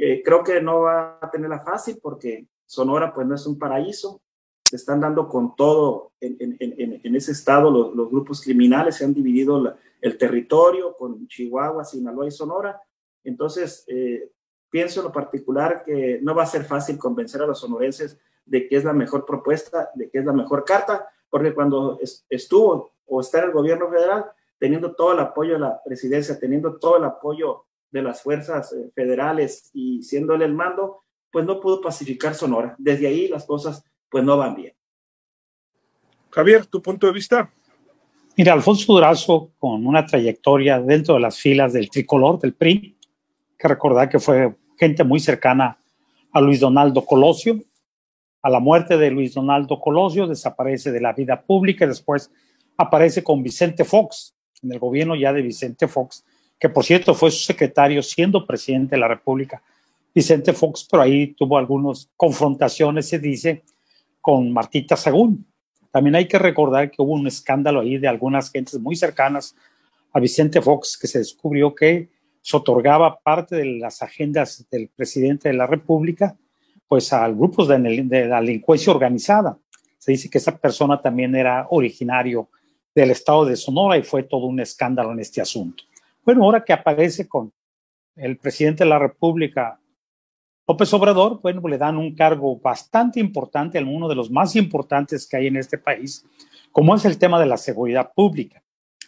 Eh, 0.02 0.23
creo 0.25 0.42
que 0.42 0.62
no 0.62 0.80
va 0.80 1.19
a 1.21 1.30
tenerla 1.30 1.61
fácil 1.61 1.99
porque 2.02 2.47
Sonora 2.64 3.12
pues 3.12 3.26
no 3.26 3.35
es 3.35 3.47
un 3.47 3.59
paraíso, 3.59 4.23
se 4.64 4.76
están 4.76 4.99
dando 4.99 5.28
con 5.28 5.54
todo 5.54 6.12
en, 6.21 6.57
en, 6.59 7.00
en 7.04 7.16
ese 7.16 7.33
estado, 7.33 7.71
los, 7.71 7.95
los, 7.95 8.09
grupos 8.09 8.40
criminales 8.40 8.95
se 8.97 9.04
han 9.04 9.12
dividido 9.12 9.76
el 10.00 10.16
territorio 10.16 10.97
con 10.97 11.28
Chihuahua, 11.28 11.85
Sinaloa 11.85 12.26
y 12.26 12.30
Sonora, 12.30 12.80
entonces 13.25 13.85
eh, 13.88 14.30
pienso 14.71 15.00
en 15.00 15.07
lo 15.09 15.12
particular 15.12 15.83
que 15.85 16.19
no 16.23 16.35
va 16.35 16.45
a 16.45 16.47
ser 16.47 16.64
fácil 16.64 16.97
convencer 16.97 17.42
a 17.42 17.47
los 17.47 17.61
sonorenses 17.61 18.19
de 18.47 18.69
que 18.69 18.76
es 18.76 18.85
la 18.85 18.95
mejor 18.95 19.26
propuesta, 19.26 19.90
de 19.95 20.09
que 20.09 20.21
es 20.21 20.25
la 20.25 20.33
mejor 20.33 20.64
carta, 20.64 21.11
porque 21.28 21.52
cuando 21.52 21.99
estuvo 22.30 22.92
o 23.04 23.21
está 23.21 23.40
en 23.40 23.45
el 23.45 23.52
gobierno 23.52 23.90
federal, 23.90 24.33
teniendo 24.59 24.95
todo 24.95 25.12
el 25.12 25.19
apoyo 25.19 25.52
de 25.52 25.59
la 25.59 25.83
presidencia, 25.85 26.38
teniendo 26.40 26.78
todo 26.78 26.97
el 26.97 27.04
apoyo 27.04 27.66
de 27.90 28.02
las 28.02 28.23
fuerzas 28.23 28.73
eh, 28.73 28.90
federales 28.94 29.70
y 29.75 30.02
siendo 30.02 30.35
él 30.35 30.42
el 30.42 30.54
mando, 30.54 31.04
pues 31.30 31.44
no 31.44 31.61
pudo 31.61 31.80
pacificar 31.80 32.35
Sonora. 32.35 32.75
Desde 32.78 33.06
ahí 33.06 33.28
las 33.28 33.44
cosas 33.44 33.85
pues 34.09 34.25
no 34.25 34.37
van 34.37 34.54
bien. 34.54 34.75
Javier, 36.30 36.66
tu 36.66 36.82
punto 36.82 37.06
de 37.06 37.12
vista. 37.12 37.52
Mira, 38.37 38.52
Alfonso 38.52 38.92
Durazo, 38.92 39.52
con 39.59 39.87
una 39.87 40.06
trayectoria 40.06 40.80
dentro 40.80 41.14
de 41.14 41.20
las 41.20 41.38
filas 41.38 41.73
del 41.73 41.90
tricolor 41.90 42.38
del 42.38 42.54
PRI, 42.54 42.97
que 43.59 43.68
recordar 43.68 44.09
que 44.09 44.18
fue 44.18 44.56
gente 44.78 45.04
muy 45.04 45.20
cercana 45.20 45.78
a 46.32 46.40
Luis 46.40 46.61
Donaldo 46.61 47.04
Colosio. 47.04 47.61
A 48.42 48.49
la 48.49 48.61
muerte 48.61 48.97
de 48.97 49.11
Luis 49.11 49.35
Donaldo 49.35 49.80
Colosio 49.80 50.26
desaparece 50.26 50.90
de 50.90 51.00
la 51.00 51.12
vida 51.12 51.42
pública 51.42 51.85
y 51.85 51.88
después 51.88 52.30
aparece 52.76 53.23
con 53.23 53.42
Vicente 53.42 53.85
Fox, 53.85 54.35
en 54.62 54.73
el 54.73 54.78
gobierno 54.78 55.14
ya 55.14 55.32
de 55.32 55.42
Vicente 55.42 55.87
Fox, 55.87 56.25
que 56.61 56.69
por 56.69 56.85
cierto 56.85 57.14
fue 57.14 57.31
su 57.31 57.40
secretario 57.40 58.02
siendo 58.02 58.47
presidente 58.47 58.95
de 58.95 59.00
la 59.00 59.09
República. 59.09 59.62
Vicente 60.14 60.52
Fox, 60.52 60.87
pero 60.90 61.02
ahí 61.02 61.29
tuvo 61.29 61.57
algunas 61.57 62.11
confrontaciones, 62.17 63.09
se 63.09 63.19
dice, 63.19 63.62
con 64.21 64.52
Martita 64.52 64.95
Sagún. 64.95 65.47
También 65.90 66.17
hay 66.17 66.29
que 66.29 66.38
recordar 66.38 66.90
que 66.90 67.00
hubo 67.00 67.14
un 67.14 67.26
escándalo 67.26 67.81
ahí 67.81 67.97
de 67.97 68.09
algunas 68.09 68.50
gentes 68.50 68.79
muy 68.79 68.95
cercanas 68.95 69.57
a 70.12 70.21
Vicente 70.21 70.61
Fox, 70.61 70.99
que 70.99 71.07
se 71.07 71.21
descubrió 71.21 71.75
que 71.75 72.11
se 72.43 72.57
otorgaba 72.57 73.21
parte 73.21 73.57
de 73.57 73.79
las 73.79 74.02
agendas 74.02 74.67
del 74.71 74.88
presidente 74.88 75.49
de 75.49 75.55
la 75.55 75.67
República, 75.67 76.37
pues 76.88 77.12
a 77.12 77.26
grupos 77.29 77.69
de, 77.69 77.79
delincuencia 77.79 78.93
organizada. 78.93 79.57
Se 79.97 80.12
dice 80.12 80.29
que 80.29 80.38
esa 80.38 80.57
persona 80.59 81.00
también 81.00 81.35
era 81.35 81.67
originario 81.71 82.49
del 82.95 83.12
estado 83.12 83.45
de 83.45 83.57
Sonora 83.57 83.97
y 83.97 84.02
fue 84.02 84.25
todo 84.25 84.47
un 84.47 84.61
escándalo 84.61 85.12
en 85.12 85.21
este 85.21 85.40
asunto. 85.40 85.85
Bueno, 86.25 86.45
ahora 86.45 86.65
que 86.65 86.73
aparece 86.73 87.29
con 87.29 87.53
el 88.17 88.37
presidente 88.37 88.85
de 88.85 88.91
la 88.91 88.99
República, 88.99 89.81
López 90.69 90.93
Obrador, 90.93 91.41
bueno, 91.41 91.67
le 91.67 91.79
dan 91.79 91.97
un 91.97 92.15
cargo 92.15 92.57
bastante 92.61 93.19
importante, 93.19 93.83
uno 93.83 94.09
de 94.09 94.15
los 94.15 94.31
más 94.31 94.55
importantes 94.55 95.27
que 95.27 95.39
hay 95.39 95.47
en 95.47 95.57
este 95.57 95.79
país, 95.79 96.25
como 96.71 96.95
es 96.95 97.05
el 97.05 97.19
tema 97.19 97.41
de 97.41 97.47
la 97.47 97.57
seguridad 97.57 98.12
pública. 98.15 98.62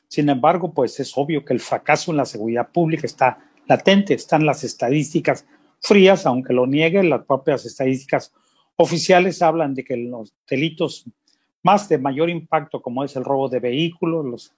Sin 0.09 0.29
embargo, 0.29 0.73
pues 0.73 0.99
es 1.01 1.13
obvio 1.17 1.45
que 1.45 1.53
el 1.53 1.61
fracaso 1.61 2.11
en 2.11 2.17
la 2.17 2.25
seguridad 2.25 2.71
pública 2.73 3.07
está 3.07 3.39
latente, 3.67 4.15
están 4.15 4.45
las 4.45 4.65
estadísticas 4.65 5.47
frías, 5.81 6.27
aunque 6.27 6.53
lo 6.53 6.67
nieguen, 6.67 7.11
las 7.11 7.25
propias 7.25 7.65
estadísticas 7.67 8.33
oficiales 8.77 9.43
hablan 9.43 9.75
de 9.75 9.85
que 9.85 9.97
los 9.97 10.35
delitos 10.49 11.05
más 11.63 11.89
de 11.89 11.99
mayor 11.99 12.31
impacto, 12.31 12.83
como 12.83 13.05
es 13.05 13.15
el 13.17 13.25
robo 13.25 13.49
de 13.49 13.61
vehículos, 13.61 14.25
los, 14.25 14.55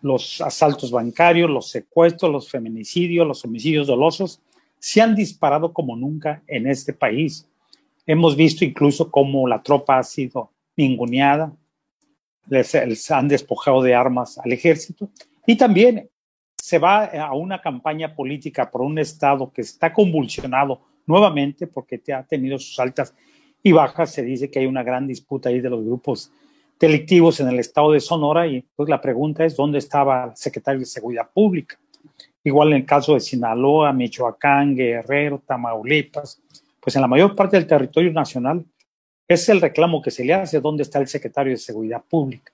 los 0.00 0.40
asaltos 0.40 0.90
bancarios, 0.90 1.50
los 1.50 1.68
secuestros, 1.68 2.30
los 2.30 2.50
feminicidios, 2.50 3.26
los 3.26 3.44
homicidios 3.44 3.86
dolosos, 3.86 4.40
se 4.78 5.00
han 5.00 5.14
disparado 5.14 5.72
como 5.72 5.96
nunca 5.96 6.42
en 6.46 6.66
este 6.66 6.92
país. 6.92 7.48
Hemos 8.06 8.36
visto 8.36 8.64
incluso 8.64 9.10
cómo 9.10 9.48
la 9.48 9.62
tropa 9.62 9.98
ha 9.98 10.02
sido 10.02 10.50
ninguneada, 10.76 11.52
les, 12.48 13.10
han 13.10 13.28
despojado 13.28 13.82
de 13.82 13.94
armas 13.94 14.38
al 14.38 14.52
ejército 14.52 15.08
y 15.46 15.56
también 15.56 16.08
se 16.54 16.78
va 16.78 17.04
a 17.04 17.34
una 17.34 17.60
campaña 17.60 18.14
política 18.14 18.70
por 18.70 18.82
un 18.82 18.98
Estado 18.98 19.50
que 19.52 19.62
está 19.62 19.92
convulsionado 19.92 20.80
nuevamente 21.06 21.66
porque 21.66 22.00
ha 22.12 22.22
tenido 22.24 22.58
sus 22.58 22.78
altas 22.78 23.14
y 23.62 23.72
bajas. 23.72 24.12
Se 24.12 24.22
dice 24.22 24.50
que 24.50 24.60
hay 24.60 24.66
una 24.66 24.82
gran 24.82 25.06
disputa 25.06 25.48
ahí 25.48 25.60
de 25.60 25.70
los 25.70 25.84
grupos 25.84 26.32
delictivos 26.78 27.40
en 27.40 27.48
el 27.48 27.58
estado 27.58 27.92
de 27.92 28.00
Sonora 28.00 28.46
y 28.46 28.64
pues 28.74 28.88
la 28.88 29.00
pregunta 29.00 29.44
es 29.44 29.56
dónde 29.56 29.78
estaba 29.78 30.24
el 30.24 30.36
secretario 30.36 30.80
de 30.80 30.86
Seguridad 30.86 31.30
Pública. 31.32 31.78
Igual 32.44 32.68
en 32.68 32.78
el 32.78 32.86
caso 32.86 33.14
de 33.14 33.20
Sinaloa, 33.20 33.92
Michoacán, 33.92 34.76
Guerrero, 34.76 35.42
Tamaulipas, 35.46 36.40
pues 36.80 36.94
en 36.94 37.02
la 37.02 37.08
mayor 37.08 37.34
parte 37.34 37.56
del 37.56 37.66
territorio 37.66 38.12
nacional 38.12 38.64
es 39.26 39.48
el 39.48 39.60
reclamo 39.60 40.00
que 40.00 40.10
se 40.10 40.24
le 40.24 40.34
hace, 40.34 40.60
¿dónde 40.60 40.84
está 40.84 41.00
el 41.00 41.08
secretario 41.08 41.52
de 41.52 41.58
Seguridad 41.58 42.04
Pública? 42.08 42.52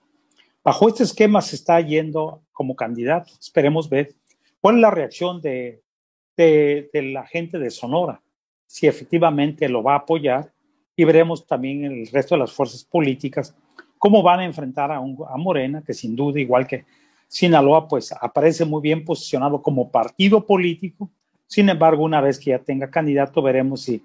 Bajo 0.64 0.88
este 0.88 1.02
esquema 1.02 1.42
se 1.42 1.56
está 1.56 1.80
yendo 1.80 2.42
como 2.52 2.76
candidato. 2.76 3.32
Esperemos 3.38 3.90
ver 3.90 4.14
cuál 4.60 4.76
es 4.76 4.80
la 4.80 4.90
reacción 4.90 5.42
de, 5.42 5.82
de, 6.36 6.88
la 7.12 7.26
gente 7.26 7.58
de 7.58 7.70
Sonora, 7.70 8.22
si 8.66 8.86
efectivamente 8.86 9.68
lo 9.68 9.82
va 9.82 9.94
a 9.94 9.98
apoyar 9.98 10.52
y 10.96 11.04
veremos 11.04 11.46
también 11.46 11.84
el 11.84 12.06
resto 12.06 12.34
de 12.34 12.40
las 12.40 12.52
fuerzas 12.52 12.84
políticas 12.84 13.54
cómo 14.02 14.20
van 14.20 14.40
a 14.40 14.44
enfrentar 14.44 14.90
a, 14.90 15.00
Morena, 15.36 15.80
que 15.86 15.94
sin 15.94 16.16
duda, 16.16 16.40
igual 16.40 16.66
que 16.66 16.84
Sinaloa, 17.28 17.86
pues 17.86 18.10
aparece 18.10 18.64
muy 18.64 18.82
bien 18.82 19.04
posicionado 19.04 19.62
como 19.62 19.92
partido 19.92 20.44
político. 20.44 21.08
Sin 21.46 21.68
embargo, 21.68 22.02
una 22.02 22.20
vez 22.20 22.36
que 22.36 22.50
ya 22.50 22.58
tenga 22.58 22.90
candidato, 22.90 23.40
veremos 23.40 23.82
si 23.82 24.02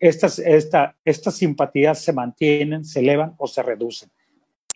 estas, 0.00 0.38
esta, 0.38 0.96
estas 1.04 1.34
simpatías 1.36 1.98
se 1.98 2.14
mantienen, 2.14 2.86
se 2.86 3.00
elevan 3.00 3.34
o 3.36 3.46
se 3.46 3.62
reducen. 3.62 4.08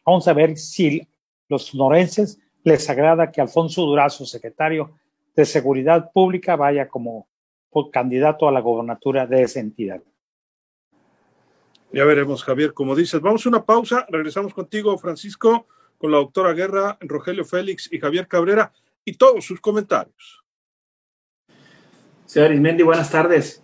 Vamos 0.04 0.28
a 0.28 0.34
ver 0.34 0.58
si 0.58 1.00
los 1.48 1.68
sonorenses 1.68 2.38
les 2.62 2.90
agrada 2.90 3.32
que 3.32 3.40
Alfonso 3.40 3.86
Durazo, 3.86 4.26
secretario 4.26 4.98
de 5.34 5.46
Seguridad 5.46 6.10
Pública, 6.12 6.56
vaya 6.56 6.88
como 6.88 7.26
candidato 7.90 8.46
a 8.46 8.52
la 8.52 8.60
gobernatura 8.60 9.26
de 9.26 9.44
esa 9.44 9.60
entidad. 9.60 10.02
Ya 11.92 12.04
veremos, 12.04 12.44
Javier, 12.44 12.74
como 12.74 12.94
dices. 12.94 13.20
Vamos 13.20 13.44
a 13.46 13.48
una 13.48 13.64
pausa, 13.64 14.06
regresamos 14.10 14.52
contigo, 14.52 14.96
Francisco, 14.98 15.66
con 15.96 16.10
la 16.10 16.18
doctora 16.18 16.52
Guerra, 16.52 16.98
Rogelio 17.00 17.44
Félix 17.44 17.88
y 17.90 17.98
Javier 17.98 18.28
Cabrera 18.28 18.72
y 19.04 19.14
todos 19.14 19.44
sus 19.44 19.60
comentarios. 19.60 20.44
Señor 22.26 22.52
Ismendi, 22.52 22.82
buenas 22.82 23.10
tardes. 23.10 23.62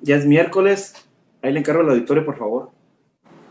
Ya 0.00 0.16
es 0.16 0.24
miércoles. 0.24 0.94
Ahí 1.42 1.52
le 1.52 1.60
encargo 1.60 1.82
al 1.82 1.90
auditorio, 1.90 2.24
por 2.24 2.38
favor. 2.38 2.70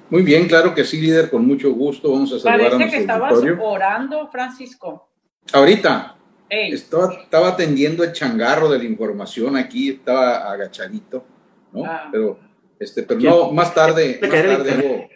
Muy 0.09 0.23
bien, 0.23 0.47
claro 0.47 0.73
que 0.73 0.83
sí, 0.83 0.99
líder, 0.99 1.29
con 1.29 1.45
mucho 1.45 1.71
gusto. 1.71 2.11
Vamos 2.11 2.33
a 2.33 2.39
saludar 2.39 2.71
Parece 2.71 2.89
que 2.89 3.01
estabas 3.01 3.33
orando, 3.61 4.27
Francisco. 4.31 5.09
Ahorita. 5.53 6.15
Estaba, 6.49 7.13
estaba 7.13 7.49
atendiendo 7.49 8.03
el 8.03 8.11
changarro 8.11 8.67
de 8.69 8.79
la 8.79 8.83
información 8.85 9.55
aquí, 9.55 9.89
estaba 9.89 10.51
agachadito, 10.51 11.23
¿no? 11.71 11.85
Ah. 11.85 12.09
Pero, 12.11 12.39
este, 12.79 13.03
pero 13.03 13.19
no, 13.19 13.51
más 13.51 13.75
tarde, 13.75 14.19
más 14.21 14.31
tarde, 14.31 14.71
hago, 14.71 15.09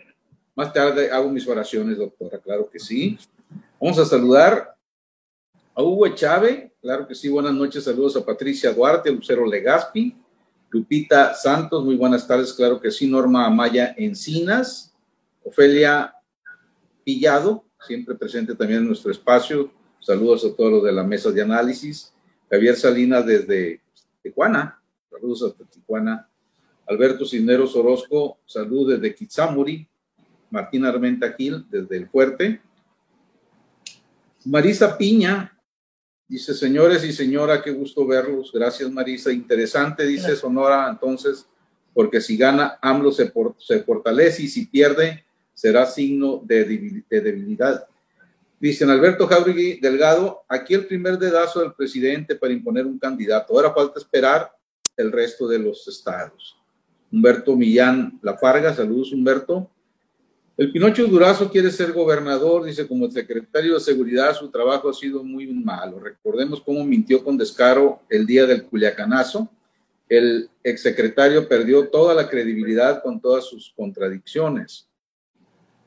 más 0.53 0.73
tarde 0.73 1.11
hago 1.11 1.29
mis 1.29 1.47
oraciones, 1.47 1.97
doctora, 1.97 2.37
claro 2.39 2.69
que 2.69 2.77
sí. 2.77 3.17
Vamos 3.79 3.97
a 3.99 4.05
saludar 4.05 4.75
a 5.73 5.81
Hugo 5.81 6.07
Chávez, 6.09 6.71
claro 6.81 7.07
que 7.07 7.15
sí, 7.15 7.29
buenas 7.29 7.53
noches, 7.53 7.85
saludos 7.85 8.17
a 8.17 8.25
Patricia 8.25 8.73
Duarte, 8.73 9.11
Lucero 9.11 9.45
Legaspi, 9.45 10.15
Lupita 10.69 11.33
Santos, 11.33 11.85
muy 11.85 11.95
buenas 11.95 12.27
tardes, 12.27 12.51
claro 12.51 12.81
que 12.81 12.91
sí, 12.91 13.07
Norma 13.07 13.45
Amaya 13.45 13.95
Encinas, 13.97 14.93
Ofelia 15.43 16.13
Pillado, 17.03 17.65
siempre 17.87 18.15
presente 18.15 18.55
también 18.55 18.81
en 18.81 18.87
nuestro 18.87 19.09
espacio, 19.09 19.71
saludos 19.99 20.43
a 20.45 20.53
todos 20.53 20.71
los 20.71 20.83
de 20.83 20.91
la 20.91 21.03
mesa 21.03 21.31
de 21.31 21.41
análisis, 21.41 22.13
Javier 22.49 22.75
Salinas 22.75 23.25
desde 23.25 23.81
Tijuana, 24.21 24.81
saludos 25.09 25.43
hasta 25.43 25.63
Tijuana. 25.65 26.29
Alberto 26.87 27.25
Cisneros 27.25 27.75
Orozco, 27.75 28.39
saludos 28.45 28.99
desde 28.99 29.15
Kitsamuri. 29.15 29.87
Martín 30.53 30.85
Armenta 30.85 31.33
Gil, 31.33 31.65
desde 31.67 31.97
el 31.97 32.07
Fuerte. 32.07 32.61
Marisa 34.45 34.95
Piña, 34.95 35.59
dice, 36.27 36.53
señores 36.53 37.03
y 37.03 37.11
señora, 37.11 37.61
qué 37.61 37.71
gusto 37.71 38.05
verlos. 38.05 38.51
Gracias, 38.53 38.91
Marisa. 38.91 39.31
Interesante, 39.31 40.05
dice 40.05 40.35
Sonora, 40.35 40.87
entonces, 40.91 41.47
porque 41.91 42.21
si 42.21 42.37
gana, 42.37 42.77
AMLO 42.81 43.11
se, 43.11 43.31
fortalece 43.83 44.43
y 44.43 44.47
si 44.47 44.67
pierde, 44.67 45.25
será 45.55 45.87
signo 45.87 46.41
de, 46.43 46.65
debilidad. 47.09 47.87
Dicen 48.59 48.91
Alberto 48.91 49.27
Jauregui 49.27 49.79
Delgado, 49.79 50.43
aquí 50.47 50.75
el 50.75 50.85
primer 50.85 51.17
dedazo 51.17 51.61
del 51.61 51.73
presidente 51.73 52.35
para 52.35 52.53
imponer 52.53 52.85
un 52.85 52.99
candidato. 52.99 53.55
Ahora 53.55 53.73
falta 53.73 53.99
esperar 53.99 54.51
el 54.95 55.11
resto 55.11 55.47
de 55.47 55.57
los 55.57 55.87
estados. 55.87 56.62
Humberto 57.13 57.55
Millán 57.55 58.19
Lafarga, 58.21 58.73
saludos 58.73 59.13
Humberto. 59.13 59.69
El 60.57 60.71
Pinocho 60.71 61.07
Durazo 61.07 61.49
quiere 61.49 61.71
ser 61.71 61.93
gobernador, 61.93 62.65
dice 62.65 62.85
como 62.87 63.09
secretario 63.09 63.75
de 63.75 63.79
seguridad 63.79 64.35
su 64.35 64.49
trabajo 64.49 64.89
ha 64.89 64.93
sido 64.93 65.23
muy 65.23 65.47
malo. 65.47 65.99
Recordemos 65.99 66.59
cómo 66.59 66.83
mintió 66.83 67.23
con 67.23 67.37
descaro 67.37 68.01
el 68.09 68.25
día 68.25 68.45
del 68.45 68.65
Culiacanazo 68.65 69.49
el 70.15 70.49
exsecretario 70.63 71.47
perdió 71.47 71.89
toda 71.89 72.13
la 72.13 72.29
credibilidad 72.29 73.01
con 73.01 73.19
todas 73.19 73.45
sus 73.45 73.73
contradicciones. 73.75 74.87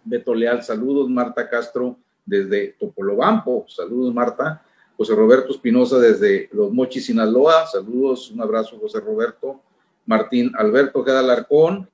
Beto 0.05 0.35
Leal, 0.35 0.65
saludos. 0.65 1.09
Marta 1.09 1.49
Castro 1.49 1.99
desde 2.25 2.75
Topolobampo, 2.79 3.67
saludos 3.69 4.13
Marta. 4.13 4.65
José 4.97 5.15
Roberto 5.15 5.53
Espinosa 5.53 5.99
desde 5.99 6.49
Los 6.53 6.73
Mochis, 6.73 7.07
Sinaloa, 7.07 7.67
saludos, 7.67 8.31
un 8.31 8.41
abrazo 8.41 8.79
José 8.81 8.99
Roberto. 8.99 9.61
Martín 10.07 10.53
Alberto 10.57 11.05
Geda 11.05 11.23
Larcón, 11.23 11.91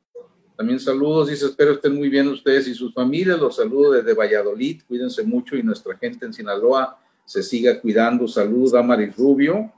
también 0.56 0.78
saludos, 0.78 1.28
dice, 1.28 1.46
espero 1.46 1.72
estén 1.72 1.94
muy 1.94 2.08
bien 2.08 2.28
ustedes 2.28 2.68
y 2.68 2.74
sus 2.74 2.94
familias, 2.94 3.40
los 3.40 3.56
saludo 3.56 3.92
desde 3.92 4.14
Valladolid, 4.14 4.82
cuídense 4.86 5.24
mucho 5.24 5.56
y 5.56 5.62
nuestra 5.62 5.96
gente 5.96 6.26
en 6.26 6.32
Sinaloa 6.32 6.98
se 7.24 7.42
siga 7.42 7.80
cuidando. 7.80 8.28
Saludos 8.28 8.74
a 8.74 8.82
Maris 8.82 9.16
Rubio. 9.16 9.72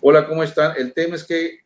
Hola, 0.00 0.26
¿cómo 0.26 0.42
están? 0.42 0.74
El 0.76 0.92
tema 0.92 1.16
es 1.16 1.24
que 1.24 1.60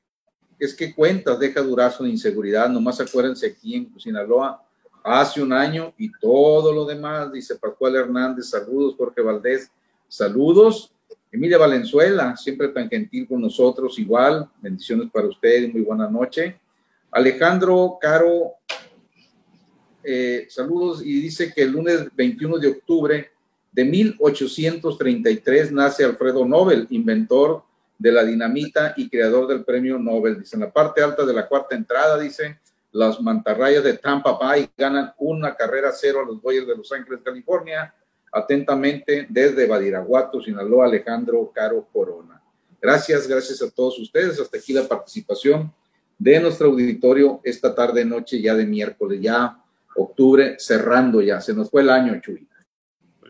es 0.59 0.75
que 0.75 0.95
cuentas 0.95 1.39
deja 1.39 1.61
Durazo 1.61 2.05
de 2.05 2.11
inseguridad, 2.11 2.69
nomás 2.69 2.99
acuérdense 3.01 3.47
aquí 3.47 3.75
en 3.75 4.01
Sinaloa, 4.01 4.63
hace 5.05 5.43
un 5.43 5.53
año 5.53 5.93
y 5.99 6.11
todo 6.19 6.73
lo 6.73 6.87
demás, 6.87 7.31
dice 7.31 7.57
Pascual 7.57 7.95
Hernández, 7.95 8.49
saludos, 8.49 8.95
Jorge 8.97 9.21
Valdés, 9.21 9.71
saludos, 10.09 10.93
Emilia 11.37 11.59
Valenzuela, 11.59 12.35
siempre 12.35 12.69
tan 12.69 12.89
gentil 12.89 13.29
con 13.29 13.43
nosotros, 13.43 13.99
igual, 13.99 14.49
bendiciones 14.59 15.11
para 15.13 15.29
usted 15.29 15.71
muy 15.71 15.83
buena 15.83 16.09
noche. 16.09 16.59
Alejandro 17.11 17.99
Caro, 18.01 18.55
eh, 20.03 20.47
saludos 20.49 21.05
y 21.05 21.21
dice 21.21 21.53
que 21.53 21.61
el 21.61 21.73
lunes 21.73 22.09
21 22.17 22.57
de 22.57 22.69
octubre 22.69 23.31
de 23.71 23.85
1833 23.85 25.73
nace 25.73 26.05
Alfredo 26.05 26.47
Nobel, 26.47 26.87
inventor 26.89 27.65
de 27.99 28.13
la 28.13 28.25
dinamita 28.25 28.95
y 28.97 29.11
creador 29.11 29.47
del 29.47 29.63
premio 29.63 29.99
Nobel. 29.99 30.41
Dice, 30.41 30.57
en 30.57 30.63
la 30.63 30.73
parte 30.73 31.03
alta 31.03 31.27
de 31.27 31.35
la 31.35 31.47
cuarta 31.47 31.77
entrada, 31.77 32.19
dice, 32.19 32.61
las 32.93 33.21
mantarrayas 33.21 33.85
de 33.85 33.99
Tampa 33.99 34.39
Bay 34.39 34.71
ganan 34.75 35.13
una 35.19 35.55
carrera 35.55 35.93
cero 35.93 36.21
a 36.23 36.25
los 36.25 36.41
Dodgers 36.41 36.67
de 36.67 36.77
Los 36.79 36.91
Ángeles, 36.93 37.21
California. 37.23 37.95
Atentamente, 38.37 39.27
desde 39.31 39.67
Badiraguato, 39.67 40.43
Sinaloa, 40.43 40.85
Alejandro 40.85 41.51
Caro 41.55 41.89
Corona. 41.91 42.43
Gracias, 42.83 43.27
gracias 43.27 43.63
a 43.63 43.71
todos 43.71 43.99
ustedes. 43.99 44.39
Hasta 44.39 44.59
aquí 44.59 44.75
la 44.75 44.87
participación 44.87 45.73
de 46.19 46.39
nuestro 46.41 46.69
auditorio 46.69 47.41
esta 47.43 47.75
tarde, 47.75 48.05
noche 48.05 48.43
ya 48.43 48.55
de 48.55 48.67
miércoles, 48.67 49.21
ya 49.23 49.59
octubre, 49.97 50.57
cerrando 50.59 51.23
ya. 51.23 51.41
Se 51.41 51.55
nos 51.55 51.71
fue 51.71 51.81
el 51.81 51.89
año, 51.89 52.21
Chuy. 52.21 52.47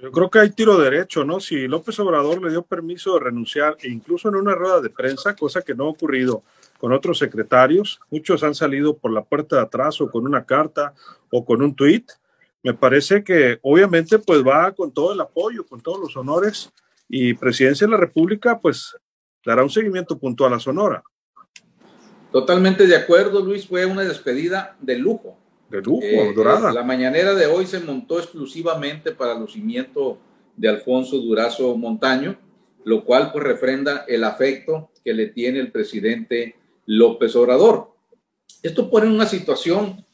Yo 0.02 0.10
creo 0.10 0.28
que 0.28 0.40
hay 0.40 0.50
tiro 0.50 0.76
derecho, 0.76 1.24
¿no? 1.24 1.38
Si 1.38 1.68
López 1.68 1.98
Obrador 2.00 2.42
le 2.42 2.50
dio 2.50 2.62
permiso 2.62 3.14
de 3.14 3.20
renunciar, 3.20 3.76
e 3.82 3.88
incluso 3.88 4.28
en 4.28 4.34
una 4.34 4.54
rueda 4.54 4.80
de 4.80 4.90
prensa, 4.90 5.36
cosa 5.36 5.62
que 5.62 5.74
no 5.74 5.84
ha 5.84 5.88
ocurrido 5.88 6.42
con 6.78 6.92
otros 6.92 7.18
secretarios, 7.18 8.00
muchos 8.10 8.42
han 8.42 8.54
salido 8.54 8.96
por 8.96 9.12
la 9.12 9.22
puerta 9.22 9.56
de 9.56 9.62
atrás 9.62 10.00
o 10.00 10.10
con 10.10 10.26
una 10.26 10.44
carta 10.44 10.94
o 11.30 11.44
con 11.44 11.62
un 11.62 11.74
tuit. 11.74 12.10
Me 12.62 12.74
parece 12.74 13.22
que 13.22 13.58
obviamente 13.62 14.18
pues 14.18 14.44
va 14.44 14.72
con 14.72 14.92
todo 14.92 15.12
el 15.12 15.20
apoyo, 15.20 15.66
con 15.66 15.80
todos 15.80 16.00
los 16.00 16.16
honores 16.16 16.70
y 17.08 17.34
Presidencia 17.34 17.86
de 17.86 17.92
la 17.92 17.98
República 17.98 18.58
pues 18.60 18.96
dará 19.44 19.62
un 19.62 19.70
seguimiento 19.70 20.18
puntual 20.18 20.54
a 20.54 20.58
Sonora. 20.58 21.02
Totalmente 22.32 22.86
de 22.86 22.96
acuerdo, 22.96 23.40
Luis, 23.40 23.66
fue 23.66 23.86
una 23.86 24.02
despedida 24.02 24.76
de 24.80 24.98
lujo 24.98 25.38
de 25.70 25.82
lujo, 25.82 26.02
eh, 26.02 26.32
dorada. 26.34 26.72
la 26.72 26.82
mañanera 26.82 27.34
de 27.34 27.46
hoy 27.46 27.66
se 27.66 27.80
montó 27.80 28.18
exclusivamente 28.18 29.12
para 29.12 29.32
el 29.32 29.40
lucimiento 29.40 30.18
de 30.56 30.68
Alfonso 30.68 31.18
Durazo 31.18 31.76
Montaño, 31.76 32.38
lo 32.84 33.04
cual 33.04 33.32
pues 33.32 33.44
refrenda 33.44 34.04
el 34.06 34.24
afecto 34.24 34.90
que 35.04 35.12
le 35.12 35.26
tiene 35.26 35.58
el 35.58 35.72
presidente 35.72 36.56
López 36.86 37.34
Obrador. 37.36 37.92
Esto 38.62 38.88
pone 38.88 39.08
una 39.08 39.26
situación 39.26 40.05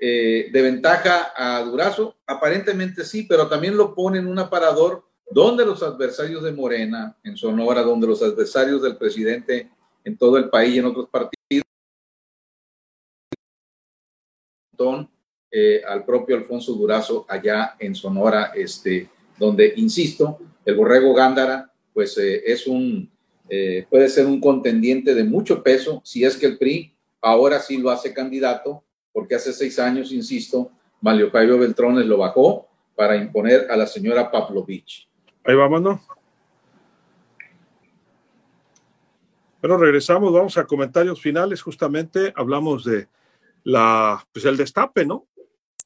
eh, 0.00 0.48
de 0.50 0.62
ventaja 0.62 1.32
a 1.36 1.62
Durazo, 1.62 2.16
aparentemente 2.26 3.04
sí, 3.04 3.26
pero 3.28 3.48
también 3.48 3.76
lo 3.76 3.94
pone 3.94 4.18
en 4.18 4.26
un 4.26 4.38
aparador 4.38 5.04
donde 5.30 5.64
los 5.64 5.82
adversarios 5.82 6.42
de 6.42 6.52
Morena, 6.52 7.16
en 7.22 7.36
Sonora, 7.36 7.82
donde 7.82 8.06
los 8.06 8.22
adversarios 8.22 8.82
del 8.82 8.96
presidente 8.96 9.70
en 10.04 10.16
todo 10.16 10.38
el 10.38 10.48
país 10.48 10.74
y 10.74 10.78
en 10.78 10.86
otros 10.86 11.08
partidos, 11.08 11.40
Eh, 15.52 15.82
al 15.84 16.04
propio 16.04 16.36
Alfonso 16.36 16.74
Durazo 16.74 17.26
allá 17.28 17.74
en 17.80 17.92
Sonora, 17.92 18.52
este, 18.54 19.08
donde, 19.36 19.72
insisto, 19.76 20.38
el 20.64 20.76
borrego 20.76 21.12
Gándara, 21.12 21.72
pues 21.92 22.16
eh, 22.18 22.40
es 22.46 22.68
un, 22.68 23.10
eh, 23.48 23.84
puede 23.90 24.08
ser 24.08 24.26
un 24.26 24.40
contendiente 24.40 25.12
de 25.12 25.24
mucho 25.24 25.60
peso 25.60 26.00
si 26.04 26.24
es 26.24 26.36
que 26.36 26.46
el 26.46 26.56
PRI 26.56 26.94
ahora 27.20 27.58
sí 27.58 27.78
lo 27.78 27.90
hace 27.90 28.14
candidato, 28.14 28.84
porque 29.12 29.34
hace 29.34 29.52
seis 29.52 29.78
años, 29.78 30.12
insisto, 30.12 30.70
Mario 31.00 31.30
Caio 31.30 31.58
Beltrones 31.58 32.06
lo 32.06 32.18
bajó 32.18 32.68
para 32.94 33.16
imponer 33.16 33.70
a 33.70 33.76
la 33.76 33.86
señora 33.86 34.30
Pavlovich. 34.30 35.08
Ahí 35.44 35.54
vámonos. 35.54 36.00
Bueno, 39.60 39.76
regresamos, 39.76 40.32
vamos 40.32 40.56
a 40.56 40.64
comentarios 40.64 41.20
finales. 41.20 41.62
Justamente 41.62 42.32
hablamos 42.34 42.84
de 42.84 43.08
la, 43.64 44.26
pues 44.32 44.44
el 44.44 44.56
destape, 44.56 45.04
¿no? 45.04 45.26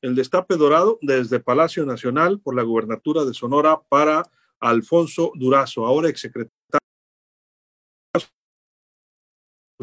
El 0.00 0.14
destape 0.14 0.56
dorado 0.56 0.98
desde 1.02 1.40
Palacio 1.40 1.84
Nacional 1.84 2.40
por 2.40 2.54
la 2.54 2.62
gubernatura 2.62 3.24
de 3.24 3.34
Sonora 3.34 3.80
para 3.88 4.22
Alfonso 4.60 5.32
Durazo, 5.34 5.86
ahora 5.86 6.08
exsecretario 6.08 6.52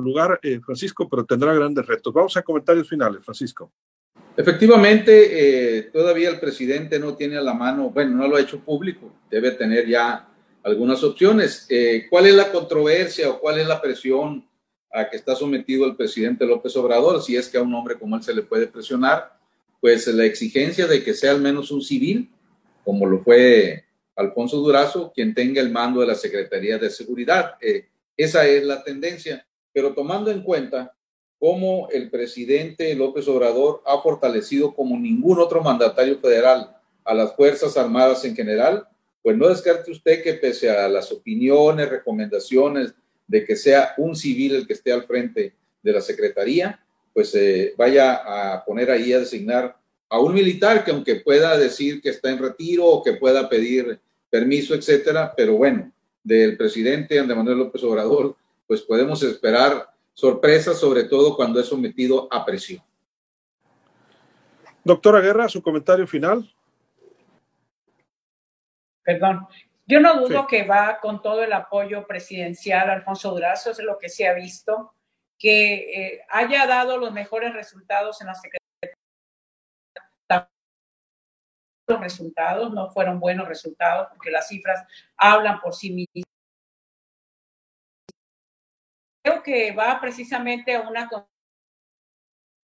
lugar, 0.04 0.40
eh, 0.44 0.60
Francisco, 0.64 1.08
pero 1.10 1.26
tendrá 1.26 1.54
grandes 1.54 1.86
retos. 1.86 2.14
Vamos 2.14 2.36
a 2.38 2.42
comentarios 2.42 2.88
finales, 2.88 3.24
Francisco. 3.24 3.72
Efectivamente, 4.36 5.78
eh, 5.78 5.84
todavía 5.94 6.30
el 6.30 6.40
presidente 6.40 6.98
no 7.00 7.16
tiene 7.16 7.38
a 7.38 7.42
la 7.42 7.54
mano, 7.54 7.90
bueno, 7.90 8.16
no 8.16 8.28
lo 8.28 8.38
ha 8.38 8.42
hecho 8.42 8.60
público, 8.60 9.14
debe 9.30 9.52
tener 9.52 9.88
ya 9.88 10.30
algunas 10.64 11.04
opciones. 11.04 11.66
Eh, 11.70 12.08
¿Cuál 12.10 12.28
es 12.28 12.36
la 12.36 12.52
controversia 12.52 13.30
o 13.30 13.40
cuál 13.40 13.60
es 13.60 13.68
la 13.68 13.82
presión 13.82 14.48
a 14.92 15.10
que 15.10 15.18
está 15.18 15.36
sometido 15.36 15.86
el 15.86 15.96
presidente 15.96 16.46
López 16.46 16.76
Obrador, 16.76 17.22
si 17.22 17.36
es 17.36 17.50
que 17.50 17.58
a 17.58 17.62
un 17.62 17.74
hombre 17.74 17.98
como 17.98 18.16
él 18.16 18.24
se 18.24 18.34
le 18.34 18.42
puede 18.42 18.68
presionar, 18.68 19.38
pues 19.80 20.08
la 20.08 20.26
exigencia 20.26 20.86
de 20.86 21.04
que 21.04 21.14
sea 21.14 21.32
al 21.32 21.42
menos 21.42 21.72
un 21.72 21.82
civil, 21.82 22.30
como 22.84 23.06
lo 23.06 23.24
fue 23.24 23.86
Alfonso 24.16 24.58
Durazo, 24.58 25.12
quien 25.14 25.34
tenga 25.34 25.62
el 25.62 25.72
mando 25.72 26.02
de 26.02 26.08
la 26.08 26.16
Secretaría 26.16 26.78
de 26.78 26.90
Seguridad. 26.90 27.56
Esa 28.18 28.46
es 28.46 28.64
la 28.66 28.84
tendencia, 28.84 29.46
pero 29.74 29.94
tomando 29.94 30.32
en 30.32 30.42
cuenta 30.42 30.94
cómo 31.40 31.90
el 31.92 32.10
presidente 32.10 32.94
López 32.96 33.28
Obrador 33.28 33.82
ha 33.86 34.00
fortalecido 34.00 34.74
como 34.74 34.98
ningún 34.98 35.40
otro 35.40 35.62
mandatario 35.62 36.20
federal 36.20 36.76
a 37.04 37.14
las 37.14 37.36
Fuerzas 37.36 37.78
Armadas 37.78 38.24
en 38.26 38.36
general, 38.36 38.88
pues 39.24 39.36
no 39.38 39.48
descarte 39.48 39.92
usted 39.92 40.24
que 40.24 40.36
pese 40.36 40.70
a 40.70 40.88
las 40.88 41.12
opiniones, 41.12 41.90
recomendaciones 41.90 42.94
de 43.28 43.46
que 43.46 43.56
sea 43.56 43.94
un 43.98 44.16
civil 44.16 44.56
el 44.56 44.68
que 44.68 44.74
esté 44.74 44.92
al 44.92 45.04
frente 45.04 45.54
de 45.82 45.92
la 45.92 46.02
Secretaría, 46.02 46.80
pues 47.14 47.34
eh, 47.36 47.74
vaya 47.78 48.54
a 48.54 48.64
poner 48.64 48.92
ahí 48.92 49.14
a 49.14 49.20
designar 49.20 49.78
a 50.10 50.20
un 50.20 50.34
militar 50.34 50.84
que 50.84 50.92
aunque 50.92 51.16
pueda 51.16 51.58
decir 51.58 52.02
que 52.02 52.10
está 52.10 52.30
en 52.30 52.40
retiro 52.40 52.86
o 52.86 53.04
que 53.04 53.14
pueda 53.14 53.48
pedir 53.50 54.00
permiso, 54.30 54.76
etcétera, 54.76 55.34
pero 55.36 55.56
bueno, 55.56 55.92
del 56.24 56.58
presidente 56.58 57.18
Andrés 57.18 57.38
Manuel 57.38 57.60
López 57.60 57.84
Obrador, 57.84 58.36
pues 58.72 58.84
podemos 58.84 59.22
esperar 59.22 59.94
sorpresas, 60.14 60.80
sobre 60.80 61.04
todo 61.04 61.36
cuando 61.36 61.60
es 61.60 61.68
sometido 61.68 62.30
a 62.32 62.46
presión. 62.46 62.82
Doctora 64.82 65.20
Guerra, 65.20 65.50
su 65.50 65.62
comentario 65.62 66.08
final. 66.08 66.50
Perdón, 69.04 69.46
yo 69.86 70.00
no 70.00 70.22
dudo 70.22 70.48
que 70.48 70.64
va 70.64 71.02
con 71.02 71.22
todo 71.22 71.44
el 71.44 71.52
apoyo 71.52 72.08
presidencial 72.08 72.90
Alfonso 72.90 73.32
Durazo, 73.32 73.72
es 73.72 73.80
lo 73.80 73.98
que 73.98 74.08
se 74.08 74.26
ha 74.26 74.34
visto, 74.34 74.94
que 75.38 75.74
eh, 75.74 76.22
haya 76.30 76.66
dado 76.66 76.98
los 76.98 77.12
mejores 77.12 77.54
resultados 77.54 78.22
en 78.22 78.28
la 78.28 78.36
Secretaría. 78.36 78.62
Los 81.90 82.00
resultados 82.00 82.72
no 82.72 82.90
fueron 82.92 83.20
buenos 83.20 83.50
resultados 83.50 84.08
porque 84.12 84.32
las 84.32 84.48
cifras 84.48 84.82
hablan 85.18 85.60
por 85.60 85.76
sí 85.76 85.92
mismas. 85.92 86.31
Creo 89.24 89.44
que 89.44 89.72
va 89.72 90.00
precisamente 90.02 90.76
a 90.76 90.82
una 90.82 91.10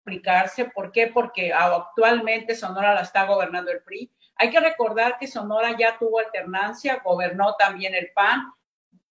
complicarse. 0.04 0.66
¿Por 0.66 0.92
qué? 0.92 1.08
Porque 1.08 1.52
actualmente 1.52 2.54
Sonora 2.54 2.94
la 2.94 3.00
está 3.00 3.24
gobernando 3.24 3.70
el 3.72 3.82
PRI. 3.82 4.10
Hay 4.36 4.50
que 4.50 4.60
recordar 4.60 5.18
que 5.18 5.26
Sonora 5.26 5.76
ya 5.78 5.98
tuvo 5.98 6.18
alternancia, 6.18 7.00
gobernó 7.04 7.54
también 7.56 7.94
el 7.94 8.10
PAN, 8.14 8.52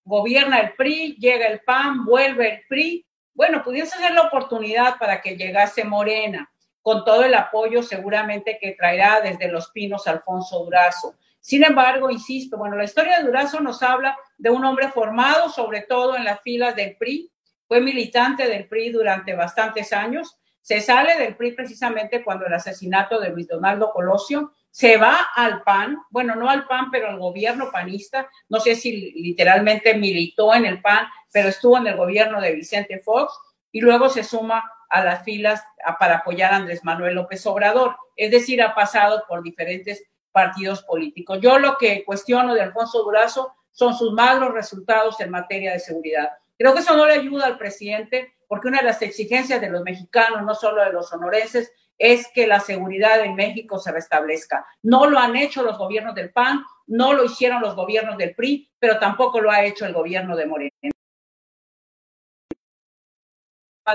gobierna 0.03 0.59
el 0.59 0.73
PRI, 0.73 1.15
llega 1.17 1.47
el 1.47 1.61
PAN, 1.61 2.05
vuelve 2.05 2.55
el 2.55 2.61
PRI. 2.67 3.05
Bueno, 3.33 3.63
pudiese 3.63 3.97
ser 3.97 4.13
la 4.13 4.23
oportunidad 4.23 4.97
para 4.99 5.21
que 5.21 5.35
llegase 5.35 5.83
Morena, 5.83 6.49
con 6.81 7.03
todo 7.03 7.23
el 7.23 7.33
apoyo 7.33 7.81
seguramente 7.81 8.59
que 8.59 8.73
traerá 8.73 9.21
desde 9.21 9.47
Los 9.47 9.71
Pinos 9.71 10.07
Alfonso 10.07 10.63
Durazo. 10.63 11.15
Sin 11.39 11.63
embargo, 11.63 12.09
insisto, 12.09 12.57
bueno, 12.57 12.75
la 12.75 12.83
historia 12.83 13.17
de 13.17 13.25
Durazo 13.25 13.59
nos 13.59 13.81
habla 13.81 14.17
de 14.37 14.49
un 14.49 14.63
hombre 14.63 14.89
formado, 14.89 15.49
sobre 15.49 15.81
todo 15.81 16.15
en 16.15 16.25
las 16.25 16.41
filas 16.41 16.75
del 16.75 16.95
PRI, 16.95 17.32
fue 17.73 17.81
militante 17.81 18.47
del 18.47 18.67
PRI 18.67 18.91
durante 18.91 19.33
bastantes 19.33 19.93
años, 19.93 20.37
se 20.61 20.79
sale 20.79 21.17
del 21.17 21.35
PRI 21.35 21.53
precisamente 21.53 22.23
cuando 22.23 22.45
el 22.45 22.53
asesinato 22.53 23.19
de 23.19 23.31
Luis 23.31 23.47
Donaldo 23.47 23.91
Colosio, 23.91 24.53
se 24.69 24.97
va 24.97 25.17
al 25.33 25.63
PAN, 25.63 25.97
bueno, 26.11 26.35
no 26.35 26.51
al 26.51 26.67
PAN, 26.67 26.91
pero 26.91 27.09
al 27.09 27.17
gobierno 27.17 27.71
panista, 27.71 28.29
no 28.47 28.59
sé 28.59 28.75
si 28.75 29.11
literalmente 29.13 29.95
militó 29.95 30.53
en 30.53 30.65
el 30.65 30.83
PAN, 30.83 31.07
pero 31.31 31.49
estuvo 31.49 31.75
en 31.79 31.87
el 31.87 31.97
gobierno 31.97 32.39
de 32.39 32.51
Vicente 32.51 32.99
Fox 32.99 33.33
y 33.71 33.81
luego 33.81 34.07
se 34.07 34.23
suma 34.23 34.63
a 34.91 35.03
las 35.03 35.23
filas 35.23 35.63
para 35.97 36.17
apoyar 36.17 36.53
a 36.53 36.57
Andrés 36.57 36.83
Manuel 36.83 37.15
López 37.15 37.43
Obrador, 37.47 37.95
es 38.15 38.29
decir, 38.29 38.61
ha 38.61 38.75
pasado 38.75 39.23
por 39.27 39.41
diferentes 39.41 40.03
partidos 40.31 40.83
políticos. 40.83 41.39
Yo 41.41 41.57
lo 41.57 41.75
que 41.77 42.05
cuestiono 42.05 42.53
de 42.53 42.61
Alfonso 42.61 43.01
Durazo 43.01 43.55
son 43.71 43.95
sus 43.95 44.13
malos 44.13 44.53
resultados 44.53 45.19
en 45.21 45.31
materia 45.31 45.73
de 45.73 45.79
seguridad. 45.79 46.29
Creo 46.57 46.73
que 46.73 46.81
eso 46.81 46.95
no 46.95 47.05
le 47.05 47.13
ayuda 47.13 47.45
al 47.45 47.57
presidente 47.57 48.35
porque 48.47 48.67
una 48.67 48.79
de 48.79 48.85
las 48.85 49.01
exigencias 49.01 49.59
de 49.59 49.69
los 49.69 49.81
mexicanos, 49.81 50.43
no 50.43 50.53
solo 50.53 50.83
de 50.83 50.93
los 50.93 51.09
sonorenses, 51.09 51.71
es 51.97 52.27
que 52.33 52.47
la 52.47 52.59
seguridad 52.59 53.21
en 53.21 53.35
México 53.35 53.79
se 53.79 53.91
restablezca. 53.91 54.65
No 54.81 55.09
lo 55.09 55.17
han 55.17 55.35
hecho 55.35 55.63
los 55.63 55.77
gobiernos 55.77 56.15
del 56.15 56.31
PAN, 56.31 56.63
no 56.87 57.13
lo 57.13 57.23
hicieron 57.23 57.61
los 57.61 57.75
gobiernos 57.75 58.17
del 58.17 58.35
PRI, 58.35 58.69
pero 58.77 58.99
tampoco 58.99 59.41
lo 59.41 59.49
ha 59.49 59.63
hecho 59.63 59.85
el 59.85 59.93
gobierno 59.93 60.35
de 60.35 60.45
Morena. 60.45 60.71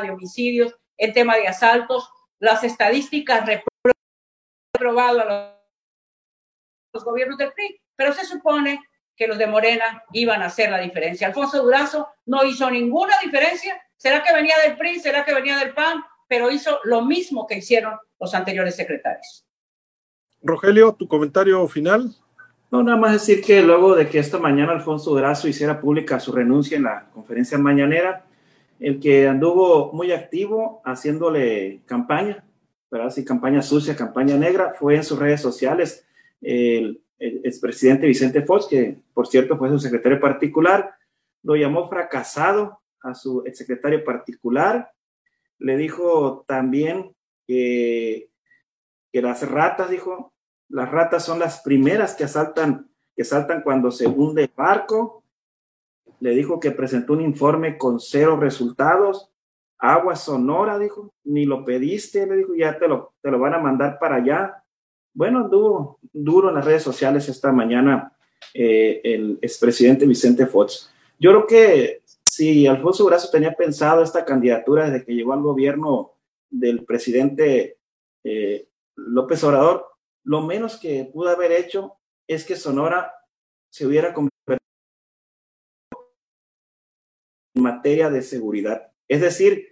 De 0.02 0.10
homicidios, 0.10 0.74
el 0.96 1.12
tema 1.12 1.36
de 1.36 1.48
asaltos, 1.48 2.10
las 2.40 2.62
estadísticas 2.64 3.48
reprobado 4.74 5.20
a 5.20 5.60
los 6.92 7.04
gobiernos 7.04 7.38
del 7.38 7.52
PRI, 7.52 7.80
pero 7.96 8.12
se 8.12 8.24
supone 8.24 8.80
que 9.18 9.26
los 9.26 9.36
de 9.36 9.46
Morena 9.46 10.04
iban 10.12 10.40
a 10.40 10.46
hacer 10.46 10.70
la 10.70 10.78
diferencia. 10.78 11.26
Alfonso 11.26 11.62
Durazo 11.62 12.08
no 12.24 12.44
hizo 12.44 12.70
ninguna 12.70 13.14
diferencia 13.22 13.82
¿Será 13.98 14.22
que 14.22 14.32
venía 14.32 14.54
del 14.64 14.76
PRI? 14.76 15.00
¿Será 15.00 15.24
que 15.24 15.34
venía 15.34 15.58
del 15.58 15.74
PAN? 15.74 16.02
Pero 16.28 16.50
hizo 16.50 16.78
lo 16.84 17.04
mismo 17.04 17.46
que 17.46 17.58
hicieron 17.58 17.94
los 18.18 18.32
anteriores 18.32 18.76
secretarios. 18.76 19.44
Rogelio, 20.40 20.92
tu 20.92 21.08
comentario 21.08 21.66
final. 21.66 22.14
No, 22.70 22.82
nada 22.82 22.96
más 22.96 23.12
decir 23.12 23.42
que 23.42 23.60
luego 23.60 23.96
de 23.96 24.08
que 24.08 24.20
esta 24.20 24.38
mañana 24.38 24.72
Alfonso 24.72 25.10
Durazo 25.10 25.48
hiciera 25.48 25.80
pública 25.80 26.20
su 26.20 26.30
renuncia 26.30 26.76
en 26.76 26.84
la 26.84 27.08
conferencia 27.12 27.58
mañanera, 27.58 28.24
el 28.78 29.00
que 29.00 29.26
anduvo 29.26 29.92
muy 29.92 30.12
activo 30.12 30.80
haciéndole 30.84 31.80
campaña, 31.86 32.44
¿verdad? 32.90 33.10
Sí, 33.10 33.24
campaña 33.24 33.62
sucia, 33.62 33.96
campaña 33.96 34.36
negra, 34.36 34.74
fue 34.78 34.94
en 34.94 35.02
sus 35.02 35.18
redes 35.18 35.40
sociales 35.40 36.06
el, 36.40 37.00
el 37.18 37.40
expresidente 37.44 38.06
Vicente 38.06 38.42
Fox, 38.42 38.66
que 38.68 38.98
por 39.12 39.26
cierto 39.26 39.56
fue 39.56 39.68
su 39.70 39.78
secretario 39.78 40.20
particular, 40.20 40.94
lo 41.42 41.56
llamó 41.56 41.88
fracasado 41.88 42.80
a 43.02 43.14
su 43.14 43.42
exsecretario 43.46 44.04
particular. 44.04 44.92
Le 45.58 45.76
dijo 45.76 46.44
también 46.46 47.14
que, 47.46 48.30
que 49.12 49.22
las 49.22 49.48
ratas, 49.48 49.90
dijo, 49.90 50.32
las 50.68 50.90
ratas 50.90 51.24
son 51.24 51.38
las 51.38 51.62
primeras 51.62 52.14
que 52.14 52.24
asaltan, 52.24 52.90
que 53.16 53.24
saltan 53.24 53.62
cuando 53.62 53.90
se 53.90 54.06
hunde 54.06 54.44
el 54.44 54.52
barco. 54.54 55.24
Le 56.20 56.30
dijo 56.30 56.60
que 56.60 56.70
presentó 56.70 57.14
un 57.14 57.22
informe 57.22 57.78
con 57.78 58.00
cero 58.00 58.36
resultados. 58.36 59.32
Agua 59.78 60.16
Sonora, 60.16 60.78
dijo, 60.78 61.14
ni 61.24 61.46
lo 61.46 61.64
pediste, 61.64 62.26
le 62.26 62.36
dijo, 62.36 62.54
ya 62.54 62.78
te 62.78 62.88
lo, 62.88 63.14
te 63.22 63.30
lo 63.30 63.38
van 63.38 63.54
a 63.54 63.58
mandar 63.58 63.98
para 63.98 64.16
allá. 64.16 64.64
Bueno, 65.14 65.40
anduvo 65.40 65.98
duro 66.12 66.48
en 66.48 66.54
las 66.56 66.64
redes 66.64 66.82
sociales 66.82 67.28
esta 67.28 67.52
mañana 67.52 68.12
eh, 68.54 69.00
el 69.04 69.38
expresidente 69.42 70.06
Vicente 70.06 70.46
Fox. 70.46 70.90
Yo 71.18 71.30
creo 71.30 71.46
que 71.46 72.02
si 72.22 72.66
Alfonso 72.66 73.04
Brazo 73.04 73.30
tenía 73.30 73.52
pensado 73.52 74.02
esta 74.02 74.24
candidatura 74.24 74.88
desde 74.88 75.04
que 75.04 75.14
llegó 75.14 75.32
al 75.32 75.42
gobierno 75.42 76.12
del 76.50 76.84
presidente 76.84 77.78
eh, 78.24 78.68
López 78.96 79.42
Obrador, 79.44 79.86
lo 80.24 80.42
menos 80.42 80.76
que 80.76 81.04
pudo 81.12 81.30
haber 81.30 81.52
hecho 81.52 81.96
es 82.26 82.44
que 82.44 82.56
Sonora 82.56 83.12
se 83.70 83.86
hubiera 83.86 84.12
convertido 84.12 84.58
en 87.54 87.62
materia 87.62 88.10
de 88.10 88.22
seguridad. 88.22 88.92
Es 89.08 89.20
decir, 89.20 89.68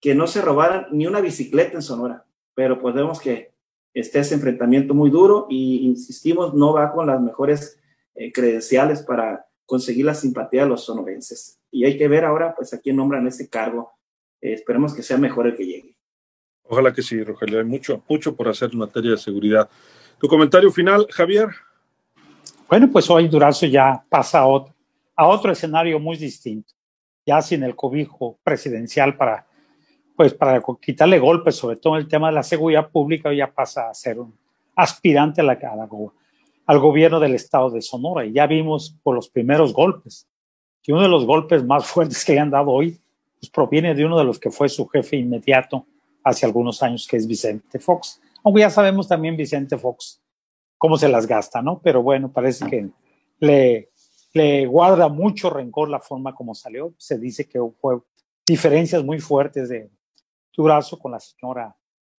que 0.00 0.14
no 0.14 0.26
se 0.26 0.40
robaran 0.40 0.86
ni 0.92 1.06
una 1.06 1.20
bicicleta 1.20 1.74
en 1.74 1.82
Sonora, 1.82 2.24
pero 2.54 2.80
pues 2.80 2.94
vemos 2.94 3.20
que 3.20 3.52
este 4.00 4.20
ese 4.20 4.34
enfrentamiento 4.34 4.94
muy 4.94 5.10
duro 5.10 5.46
y 5.48 5.86
insistimos, 5.86 6.54
no 6.54 6.72
va 6.72 6.92
con 6.92 7.06
las 7.06 7.20
mejores 7.20 7.80
eh, 8.14 8.32
credenciales 8.32 9.02
para 9.02 9.46
conseguir 9.66 10.06
la 10.06 10.14
simpatía 10.14 10.62
de 10.62 10.68
los 10.68 10.84
sonorenses. 10.84 11.60
Y 11.70 11.84
hay 11.84 11.96
que 11.96 12.08
ver 12.08 12.24
ahora, 12.24 12.54
pues, 12.54 12.72
a 12.72 12.80
quién 12.80 12.96
nombran 12.96 13.26
ese 13.26 13.48
cargo. 13.48 13.92
Eh, 14.40 14.52
esperemos 14.52 14.94
que 14.94 15.02
sea 15.02 15.18
mejor 15.18 15.46
el 15.46 15.56
que 15.56 15.66
llegue. 15.66 15.96
Ojalá 16.62 16.92
que 16.92 17.02
sí, 17.02 17.22
Rogelio. 17.22 17.58
Hay 17.58 17.64
mucho, 17.64 18.02
mucho 18.08 18.36
por 18.36 18.48
hacer 18.48 18.70
en 18.72 18.78
materia 18.78 19.12
de 19.12 19.16
seguridad. 19.16 19.68
Tu 20.18 20.28
comentario 20.28 20.70
final, 20.70 21.06
Javier. 21.10 21.48
Bueno, 22.68 22.90
pues 22.92 23.08
hoy 23.08 23.28
Durazo 23.28 23.66
ya 23.66 24.04
pasa 24.08 24.40
a 24.40 24.46
otro, 24.46 24.74
a 25.16 25.26
otro 25.26 25.50
escenario 25.52 25.98
muy 25.98 26.18
distinto, 26.18 26.74
ya 27.24 27.40
sin 27.40 27.62
el 27.62 27.74
cobijo 27.74 28.38
presidencial 28.44 29.16
para, 29.16 29.47
pues, 30.18 30.34
para 30.34 30.60
quitarle 30.82 31.20
golpes, 31.20 31.54
sobre 31.54 31.76
todo 31.76 31.94
en 31.94 32.00
el 32.00 32.08
tema 32.08 32.26
de 32.26 32.34
la 32.34 32.42
seguridad 32.42 32.90
pública, 32.90 33.32
ya 33.32 33.54
pasa 33.54 33.88
a 33.88 33.94
ser 33.94 34.18
un 34.18 34.36
aspirante 34.74 35.42
a 35.42 35.44
la, 35.44 35.52
a 35.52 35.88
al 36.66 36.78
gobierno 36.80 37.20
del 37.20 37.36
estado 37.36 37.70
de 37.70 37.80
Sonora. 37.80 38.26
Y 38.26 38.32
ya 38.32 38.48
vimos 38.48 38.98
por 39.04 39.14
los 39.14 39.28
primeros 39.28 39.72
golpes 39.72 40.26
que 40.82 40.92
uno 40.92 41.02
de 41.02 41.08
los 41.08 41.24
golpes 41.24 41.64
más 41.64 41.86
fuertes 41.86 42.24
que 42.24 42.32
le 42.32 42.40
han 42.40 42.50
dado 42.50 42.68
hoy 42.68 43.00
pues, 43.38 43.48
proviene 43.48 43.94
de 43.94 44.04
uno 44.04 44.18
de 44.18 44.24
los 44.24 44.40
que 44.40 44.50
fue 44.50 44.68
su 44.68 44.88
jefe 44.88 45.14
inmediato 45.18 45.86
hace 46.24 46.44
algunos 46.44 46.82
años, 46.82 47.06
que 47.06 47.16
es 47.16 47.24
Vicente 47.24 47.78
Fox. 47.78 48.20
Aunque 48.42 48.62
ya 48.62 48.70
sabemos 48.70 49.06
también 49.06 49.36
Vicente 49.36 49.78
Fox 49.78 50.20
cómo 50.78 50.98
se 50.98 51.08
las 51.08 51.28
gasta, 51.28 51.62
¿no? 51.62 51.80
Pero 51.80 52.02
bueno, 52.02 52.32
parece 52.32 52.66
que 52.66 52.88
le, 53.38 53.90
le 54.32 54.66
guarda 54.66 55.08
mucho 55.08 55.48
rencor 55.48 55.88
la 55.88 56.00
forma 56.00 56.34
como 56.34 56.56
salió. 56.56 56.92
Se 56.98 57.20
dice 57.20 57.48
que 57.48 57.60
fue 57.80 58.00
diferencias 58.44 59.04
muy 59.04 59.20
fuertes 59.20 59.68
de 59.68 59.88
Durazo 60.58 60.98
con 60.98 61.12
la 61.12 61.20
señora, 61.20 61.72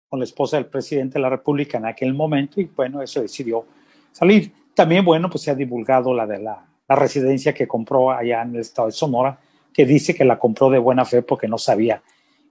con 0.07 0.19
la 0.19 0.23
esposa 0.23 0.55
del 0.55 0.67
presidente 0.67 1.15
de 1.15 1.19
la 1.19 1.29
República 1.29 1.77
en 1.77 1.85
aquel 1.85 2.13
momento 2.13 2.61
y 2.61 2.71
bueno, 2.73 3.01
eso 3.01 3.21
decidió 3.21 3.65
salir. 4.13 4.53
También, 4.73 5.03
bueno, 5.03 5.29
pues 5.29 5.43
se 5.43 5.51
ha 5.51 5.55
divulgado 5.55 6.13
la 6.13 6.25
de 6.25 6.39
la, 6.39 6.65
la 6.87 6.95
residencia 6.95 7.53
que 7.53 7.67
compró 7.67 8.11
allá 8.11 8.41
en 8.43 8.55
el 8.55 8.61
estado 8.61 8.87
de 8.87 8.93
Sonora, 8.93 9.37
que 9.73 9.85
dice 9.85 10.15
que 10.15 10.23
la 10.23 10.39
compró 10.39 10.69
de 10.69 10.79
buena 10.79 11.03
fe 11.03 11.21
porque 11.21 11.49
no 11.49 11.57
sabía 11.57 12.01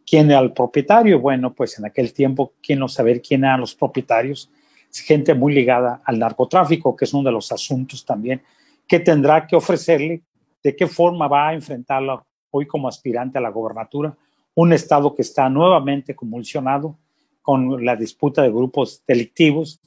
quién 0.07 0.31
era 0.31 0.41
el 0.41 0.53
propietario. 0.53 1.21
Bueno, 1.21 1.55
pues 1.55 1.79
en 1.79 1.87
aquel 1.87 2.13
tiempo, 2.13 2.53
¿quién 2.63 2.81
no 2.81 2.89
saber 2.89 3.23
quién 3.23 3.45
eran 3.45 3.61
los 3.61 3.75
propietarios? 3.75 4.51
Gente 4.93 5.33
muy 5.33 5.55
ligada 5.55 6.03
al 6.05 6.19
narcotráfico, 6.19 6.95
que 6.95 7.07
es 7.07 7.15
uno 7.15 7.25
de 7.25 7.33
los 7.33 7.51
asuntos 7.51 8.05
también 8.05 8.43
que 8.89 8.99
tendrá 9.01 9.47
que 9.47 9.55
ofrecerle, 9.55 10.23
de 10.63 10.75
qué 10.75 10.87
forma 10.87 11.29
va 11.29 11.49
a 11.49 11.55
enfrentarlo 11.55 12.27
hoy 12.51 12.67
como 12.67 12.89
aspirante 12.89 13.39
a 13.39 13.41
la 13.41 13.51
gobernatura, 13.51 14.17
un 14.61 14.73
estado 14.73 15.15
que 15.15 15.23
está 15.23 15.49
nuevamente 15.49 16.17
convulsionado 16.17 16.99
con 17.43 17.85
la 17.85 17.95
disputa 17.95 18.43
de 18.43 18.51
grupos 18.51 19.05
delictivos, 19.07 19.81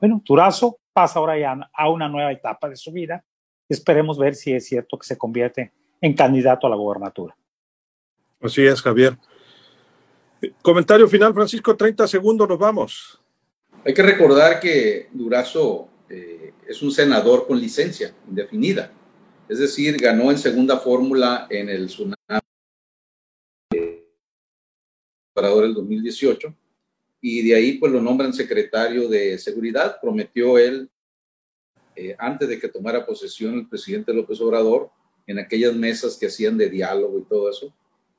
bueno, 0.00 0.20
Turazo 0.24 0.80
pasa 0.92 1.20
ahora 1.20 1.38
ya 1.38 1.70
a 1.72 1.90
una 1.90 2.08
nueva 2.08 2.32
etapa 2.32 2.68
de 2.68 2.74
su 2.74 2.90
vida. 2.90 3.24
Esperemos 3.68 4.18
ver 4.18 4.34
si 4.34 4.52
es 4.52 4.66
cierto 4.66 4.98
que 4.98 5.06
se 5.06 5.16
convierte 5.16 5.72
en 6.00 6.12
candidato 6.14 6.66
a 6.66 6.70
la 6.70 6.76
gobernatura. 6.76 7.36
Así 8.40 8.66
es, 8.66 8.82
Javier. 8.82 9.16
Comentario 10.60 11.06
final, 11.06 11.32
Francisco, 11.32 11.76
30 11.76 12.08
segundos, 12.08 12.48
nos 12.48 12.58
vamos. 12.58 13.22
Hay 13.84 13.94
que 13.94 14.02
recordar 14.02 14.58
que 14.58 15.08
Durazo 15.12 15.88
eh, 16.08 16.52
es 16.66 16.82
un 16.82 16.90
senador 16.90 17.46
con 17.46 17.60
licencia 17.60 18.12
indefinida. 18.26 18.90
Es 19.48 19.58
decir, 19.58 19.96
ganó 19.96 20.30
en 20.30 20.38
segunda 20.38 20.78
fórmula 20.78 21.46
en 21.50 21.68
el 21.68 21.86
tsunami 21.86 22.16
el 25.64 25.74
2018 25.74 26.54
y 27.20 27.46
de 27.46 27.54
ahí 27.54 27.78
pues 27.78 27.92
lo 27.92 28.00
nombran 28.00 28.32
secretario 28.32 29.08
de 29.08 29.38
seguridad. 29.38 29.98
Prometió 30.00 30.58
él, 30.58 30.88
eh, 31.94 32.14
antes 32.18 32.48
de 32.48 32.58
que 32.58 32.68
tomara 32.68 33.04
posesión 33.04 33.54
el 33.54 33.68
presidente 33.68 34.12
López 34.12 34.40
Obrador, 34.40 34.90
en 35.26 35.38
aquellas 35.38 35.74
mesas 35.74 36.16
que 36.16 36.26
hacían 36.26 36.56
de 36.56 36.70
diálogo 36.70 37.18
y 37.18 37.24
todo 37.24 37.50
eso, 37.50 37.74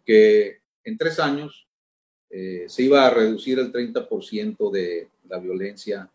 que 0.06 0.60
en 0.84 0.98
tres 0.98 1.20
años 1.20 1.68
eh, 2.30 2.66
se 2.68 2.84
iba 2.84 3.06
a 3.06 3.10
reducir 3.10 3.60
el 3.60 3.72
30% 3.72 4.72
de 4.72 5.10
la 5.30 5.40
violencia 5.40 6.10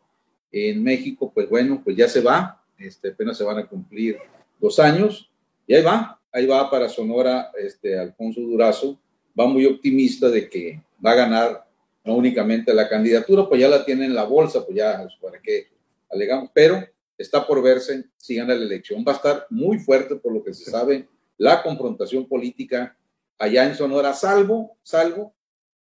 en 0.50 0.82
México. 0.82 1.32
Pues 1.32 1.48
bueno, 1.48 1.80
pues 1.82 1.96
ya 1.96 2.08
se 2.08 2.20
va, 2.20 2.62
este, 2.78 3.08
apenas 3.08 3.38
se 3.38 3.44
van 3.44 3.58
a 3.58 3.66
cumplir 3.66 4.18
dos 4.62 4.78
años 4.78 5.30
y 5.66 5.74
ahí 5.74 5.82
va, 5.82 6.20
ahí 6.32 6.46
va 6.46 6.70
para 6.70 6.88
Sonora 6.88 7.50
este, 7.58 7.98
Alfonso 7.98 8.40
Durazo, 8.40 8.98
va 9.38 9.46
muy 9.46 9.66
optimista 9.66 10.30
de 10.30 10.48
que 10.48 10.80
va 11.04 11.10
a 11.10 11.16
ganar 11.16 11.66
no 12.04 12.14
únicamente 12.14 12.72
la 12.72 12.88
candidatura, 12.88 13.48
pues 13.48 13.60
ya 13.60 13.68
la 13.68 13.84
tiene 13.84 14.06
en 14.06 14.14
la 14.14 14.24
bolsa, 14.24 14.64
pues 14.64 14.76
ya, 14.76 15.06
para 15.20 15.40
qué 15.40 15.68
alegamos, 16.10 16.50
pero 16.54 16.84
está 17.18 17.46
por 17.46 17.62
verse 17.62 18.04
si 18.16 18.36
gana 18.36 18.54
la 18.54 18.64
elección. 18.64 19.04
Va 19.06 19.12
a 19.12 19.16
estar 19.16 19.46
muy 19.50 19.78
fuerte 19.78 20.16
por 20.16 20.32
lo 20.32 20.42
que 20.42 20.54
se 20.54 20.70
sabe 20.70 21.06
la 21.38 21.62
confrontación 21.62 22.26
política 22.26 22.96
allá 23.38 23.64
en 23.64 23.74
Sonora, 23.74 24.14
salvo, 24.14 24.76
salvo 24.82 25.34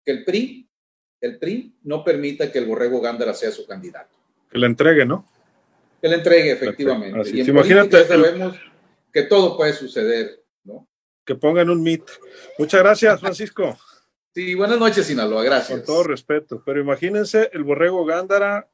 que 0.04 0.12
el 0.12 0.24
PRI, 0.24 0.68
el 1.22 1.38
PRI 1.38 1.76
no 1.84 2.04
permita 2.04 2.52
que 2.52 2.60
el 2.60 2.66
Borrego 2.66 3.02
Gándara 3.02 3.34
sea 3.34 3.52
su 3.52 3.66
candidato. 3.66 4.16
Que 4.50 4.58
le 4.58 4.68
entregue, 4.68 5.06
¿no? 5.06 5.26
Que 6.02 6.08
le 6.08 6.16
entregue, 6.16 6.52
efectivamente. 6.52 7.30
y 7.32 7.42
en 7.42 7.50
imagínate, 7.50 8.04
sabemos 8.06 8.58
que 9.12 9.24
todo 9.24 9.58
puede 9.58 9.74
suceder, 9.74 10.44
¿no? 10.64 10.88
Que 11.26 11.36
pongan 11.36 11.70
un 11.70 11.84
mit. 11.84 12.04
Muchas 12.58 12.82
gracias, 12.82 13.20
Francisco. 13.20 13.78
Sí, 14.34 14.56
buenas 14.56 14.80
noches, 14.80 15.08
Sinaloa, 15.08 15.44
gracias. 15.44 15.80
Con 15.80 15.86
todo 15.86 16.04
respeto, 16.04 16.64
pero 16.66 16.80
imagínense 16.80 17.50
el 17.52 17.66
Borrego 17.66 18.06
Gándara, 18.06 18.70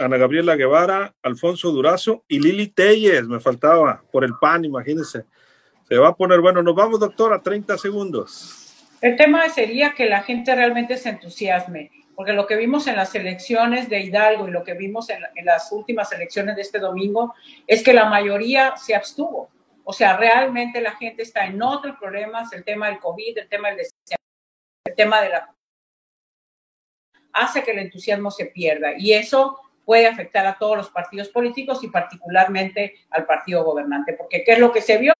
Ana 0.00 0.16
Gabriela 0.16 0.56
Guevara, 0.56 1.14
Alfonso 1.22 1.70
Durazo 1.70 2.24
y 2.26 2.40
Lili 2.40 2.66
Telles, 2.66 3.28
me 3.28 3.38
faltaba, 3.38 4.02
por 4.10 4.24
el 4.24 4.34
PAN, 4.40 4.64
imagínense. 4.64 5.24
Se 5.88 5.96
va 5.98 6.08
a 6.08 6.16
poner, 6.16 6.40
bueno, 6.40 6.64
nos 6.64 6.74
vamos, 6.74 6.98
doctora, 6.98 7.40
30 7.40 7.78
segundos. 7.78 8.74
El 9.00 9.16
tema 9.16 9.48
sería 9.48 9.94
que 9.94 10.06
la 10.06 10.22
gente 10.22 10.52
realmente 10.54 10.96
se 10.96 11.10
entusiasme, 11.10 11.90
porque 12.14 12.32
lo 12.32 12.46
que 12.46 12.56
vimos 12.56 12.86
en 12.86 12.96
las 12.96 13.14
elecciones 13.14 13.88
de 13.88 14.00
Hidalgo 14.00 14.48
y 14.48 14.50
lo 14.50 14.64
que 14.64 14.74
vimos 14.74 15.08
en, 15.10 15.22
en 15.34 15.44
las 15.44 15.72
últimas 15.72 16.12
elecciones 16.12 16.56
de 16.56 16.62
este 16.62 16.78
domingo 16.78 17.34
es 17.66 17.82
que 17.82 17.92
la 17.92 18.06
mayoría 18.06 18.76
se 18.76 18.94
abstuvo. 18.94 19.50
O 19.84 19.92
sea, 19.92 20.16
realmente 20.16 20.80
la 20.80 20.92
gente 20.92 21.22
está 21.22 21.46
en 21.46 21.60
otros 21.62 21.96
problemas, 21.98 22.52
el 22.52 22.64
tema 22.64 22.88
del 22.88 22.98
COVID, 22.98 23.38
el 23.38 23.48
tema 23.48 23.70
del 23.70 23.80
el 24.84 24.94
tema 24.94 25.20
de 25.22 25.30
la 25.30 25.54
hace 27.32 27.62
que 27.62 27.70
el 27.70 27.78
entusiasmo 27.78 28.30
se 28.30 28.46
pierda 28.46 28.92
y 28.96 29.12
eso 29.12 29.58
puede 29.84 30.06
afectar 30.06 30.46
a 30.46 30.58
todos 30.58 30.76
los 30.76 30.90
partidos 30.90 31.28
políticos 31.28 31.82
y 31.82 31.88
particularmente 31.88 32.94
al 33.10 33.26
partido 33.26 33.64
gobernante, 33.64 34.12
porque 34.12 34.44
¿qué 34.44 34.52
es 34.52 34.58
lo 34.58 34.70
que 34.70 34.82
se 34.82 34.98
vio? 34.98 35.12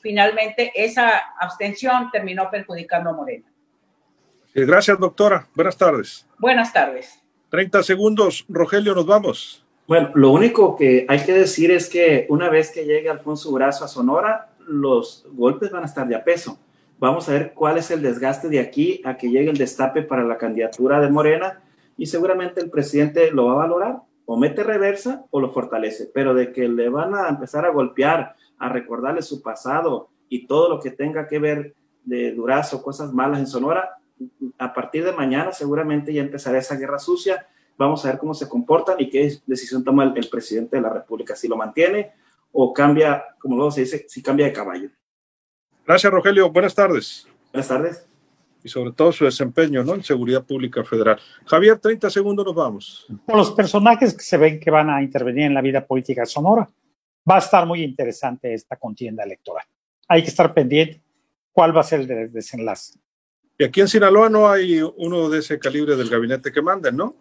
Finalmente, 0.00 0.72
esa 0.74 1.18
abstención 1.38 2.10
terminó 2.10 2.50
perjudicando 2.50 3.10
a 3.10 3.14
Morena. 3.14 3.49
Gracias, 4.54 4.98
doctora. 4.98 5.46
Buenas 5.54 5.76
tardes. 5.76 6.26
Buenas 6.38 6.72
tardes. 6.72 7.20
30 7.50 7.82
segundos, 7.82 8.44
Rogelio, 8.48 8.94
nos 8.94 9.06
vamos. 9.06 9.64
Bueno, 9.86 10.10
lo 10.14 10.30
único 10.30 10.76
que 10.76 11.04
hay 11.08 11.24
que 11.24 11.32
decir 11.32 11.70
es 11.70 11.88
que 11.88 12.26
una 12.28 12.48
vez 12.48 12.70
que 12.70 12.84
llegue 12.84 13.08
Alfonso 13.08 13.50
Brazo 13.52 13.84
a 13.84 13.88
Sonora, 13.88 14.50
los 14.66 15.26
golpes 15.32 15.70
van 15.70 15.82
a 15.82 15.86
estar 15.86 16.06
de 16.06 16.14
a 16.14 16.22
peso. 16.22 16.58
Vamos 16.98 17.28
a 17.28 17.32
ver 17.32 17.52
cuál 17.54 17.78
es 17.78 17.90
el 17.90 18.02
desgaste 18.02 18.48
de 18.48 18.60
aquí 18.60 19.02
a 19.04 19.16
que 19.16 19.30
llegue 19.30 19.50
el 19.50 19.56
destape 19.56 20.02
para 20.02 20.22
la 20.22 20.38
candidatura 20.38 21.00
de 21.00 21.10
Morena 21.10 21.60
y 21.96 22.06
seguramente 22.06 22.60
el 22.60 22.70
presidente 22.70 23.30
lo 23.32 23.46
va 23.46 23.52
a 23.52 23.66
valorar 23.66 24.02
o 24.26 24.36
mete 24.36 24.62
reversa 24.62 25.24
o 25.30 25.40
lo 25.40 25.50
fortalece, 25.50 26.08
pero 26.14 26.34
de 26.34 26.52
que 26.52 26.68
le 26.68 26.88
van 26.88 27.14
a 27.14 27.28
empezar 27.28 27.64
a 27.64 27.70
golpear, 27.70 28.36
a 28.58 28.68
recordarle 28.68 29.22
su 29.22 29.42
pasado 29.42 30.10
y 30.28 30.46
todo 30.46 30.68
lo 30.68 30.78
que 30.78 30.90
tenga 30.90 31.26
que 31.26 31.38
ver 31.40 31.74
de 32.04 32.32
Durazo, 32.32 32.82
cosas 32.82 33.12
malas 33.12 33.40
en 33.40 33.46
Sonora, 33.46 33.96
a 34.58 34.72
partir 34.72 35.04
de 35.04 35.12
mañana 35.12 35.52
seguramente 35.52 36.12
ya 36.12 36.22
empezará 36.22 36.58
esa 36.58 36.76
guerra 36.76 36.98
sucia. 36.98 37.46
Vamos 37.76 38.04
a 38.04 38.10
ver 38.10 38.18
cómo 38.18 38.34
se 38.34 38.48
comportan 38.48 38.96
y 38.98 39.08
qué 39.08 39.38
decisión 39.46 39.82
toma 39.82 40.04
el, 40.04 40.16
el 40.16 40.28
presidente 40.28 40.76
de 40.76 40.82
la 40.82 40.90
República, 40.90 41.34
si 41.34 41.48
lo 41.48 41.56
mantiene 41.56 42.12
o 42.52 42.72
cambia, 42.72 43.24
como 43.38 43.56
luego 43.56 43.70
se 43.70 43.82
dice, 43.82 44.06
si 44.08 44.22
cambia 44.22 44.46
de 44.46 44.52
caballo. 44.52 44.90
Gracias, 45.86 46.12
Rogelio. 46.12 46.50
Buenas 46.50 46.74
tardes. 46.74 47.26
Buenas 47.52 47.68
tardes. 47.68 48.06
Y 48.62 48.68
sobre 48.68 48.92
todo 48.92 49.10
su 49.10 49.24
desempeño 49.24 49.82
¿no? 49.82 49.94
en 49.94 50.04
seguridad 50.04 50.44
pública 50.44 50.84
federal. 50.84 51.18
Javier, 51.46 51.78
30 51.78 52.10
segundos 52.10 52.44
nos 52.44 52.54
vamos. 52.54 53.06
Con 53.24 53.38
los 53.38 53.52
personajes 53.52 54.14
que 54.14 54.22
se 54.22 54.36
ven 54.36 54.60
que 54.60 54.70
van 54.70 54.90
a 54.90 55.02
intervenir 55.02 55.44
en 55.44 55.54
la 55.54 55.62
vida 55.62 55.86
política 55.86 56.26
sonora, 56.26 56.68
va 57.28 57.36
a 57.36 57.38
estar 57.38 57.66
muy 57.66 57.82
interesante 57.82 58.52
esta 58.52 58.76
contienda 58.76 59.24
electoral. 59.24 59.64
Hay 60.08 60.22
que 60.22 60.28
estar 60.28 60.52
pendiente 60.52 61.02
cuál 61.52 61.74
va 61.74 61.80
a 61.80 61.84
ser 61.84 62.00
el 62.10 62.32
desenlace. 62.32 62.98
Y 63.60 63.64
aquí 63.64 63.82
en 63.82 63.88
Sinaloa 63.88 64.30
no 64.30 64.48
hay 64.48 64.80
uno 64.80 65.28
de 65.28 65.40
ese 65.40 65.58
calibre 65.58 65.94
del 65.94 66.08
gabinete 66.08 66.50
que 66.50 66.62
manden, 66.62 66.96
¿no? 66.96 67.14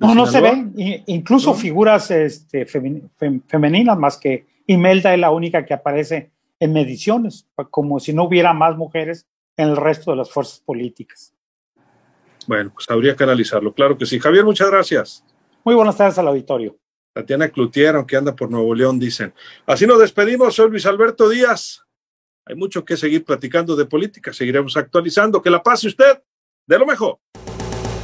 no, 0.00 0.16
no 0.16 0.26
se 0.26 0.40
ven, 0.40 0.74
incluso 1.06 1.54
figuras 1.54 2.10
este, 2.10 2.66
femeninas 2.66 3.96
más 3.96 4.16
que 4.16 4.46
Imelda 4.66 5.14
es 5.14 5.20
la 5.20 5.30
única 5.30 5.64
que 5.64 5.74
aparece 5.74 6.32
en 6.58 6.72
mediciones, 6.72 7.46
como 7.70 8.00
si 8.00 8.12
no 8.12 8.24
hubiera 8.24 8.52
más 8.52 8.76
mujeres 8.76 9.28
en 9.56 9.68
el 9.68 9.76
resto 9.76 10.10
de 10.10 10.16
las 10.16 10.28
fuerzas 10.28 10.58
políticas. 10.58 11.32
Bueno, 12.48 12.72
pues 12.74 12.90
habría 12.90 13.14
que 13.14 13.22
analizarlo, 13.22 13.72
claro 13.72 13.96
que 13.96 14.06
sí. 14.06 14.18
Javier, 14.18 14.44
muchas 14.44 14.68
gracias. 14.68 15.24
Muy 15.62 15.76
buenas 15.76 15.96
tardes 15.96 16.18
al 16.18 16.26
auditorio. 16.26 16.76
Tatiana 17.12 17.48
Cloutier, 17.48 17.94
aunque 17.94 18.16
anda 18.16 18.34
por 18.34 18.50
Nuevo 18.50 18.74
León, 18.74 18.98
dicen. 18.98 19.32
Así 19.64 19.86
nos 19.86 20.00
despedimos, 20.00 20.56
soy 20.56 20.68
Luis 20.68 20.84
Alberto 20.84 21.28
Díaz. 21.28 21.85
Hay 22.46 22.54
mucho 22.54 22.84
que 22.84 22.96
seguir 22.96 23.24
platicando 23.24 23.74
de 23.74 23.86
política, 23.86 24.32
seguiremos 24.32 24.76
actualizando. 24.76 25.42
Que 25.42 25.50
la 25.50 25.62
pase 25.62 25.88
usted 25.88 26.22
de 26.66 26.78
lo 26.78 26.86
mejor. 26.86 27.18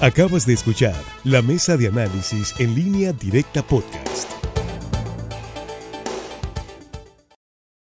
Acabas 0.00 0.46
de 0.46 0.55
escuchar 0.55 1.00
la 1.22 1.42
mesa 1.42 1.76
de 1.76 1.87
análisis 1.87 2.59
en 2.59 2.74
línea 2.74 3.12
directa 3.12 3.62
podcast. 3.62 4.41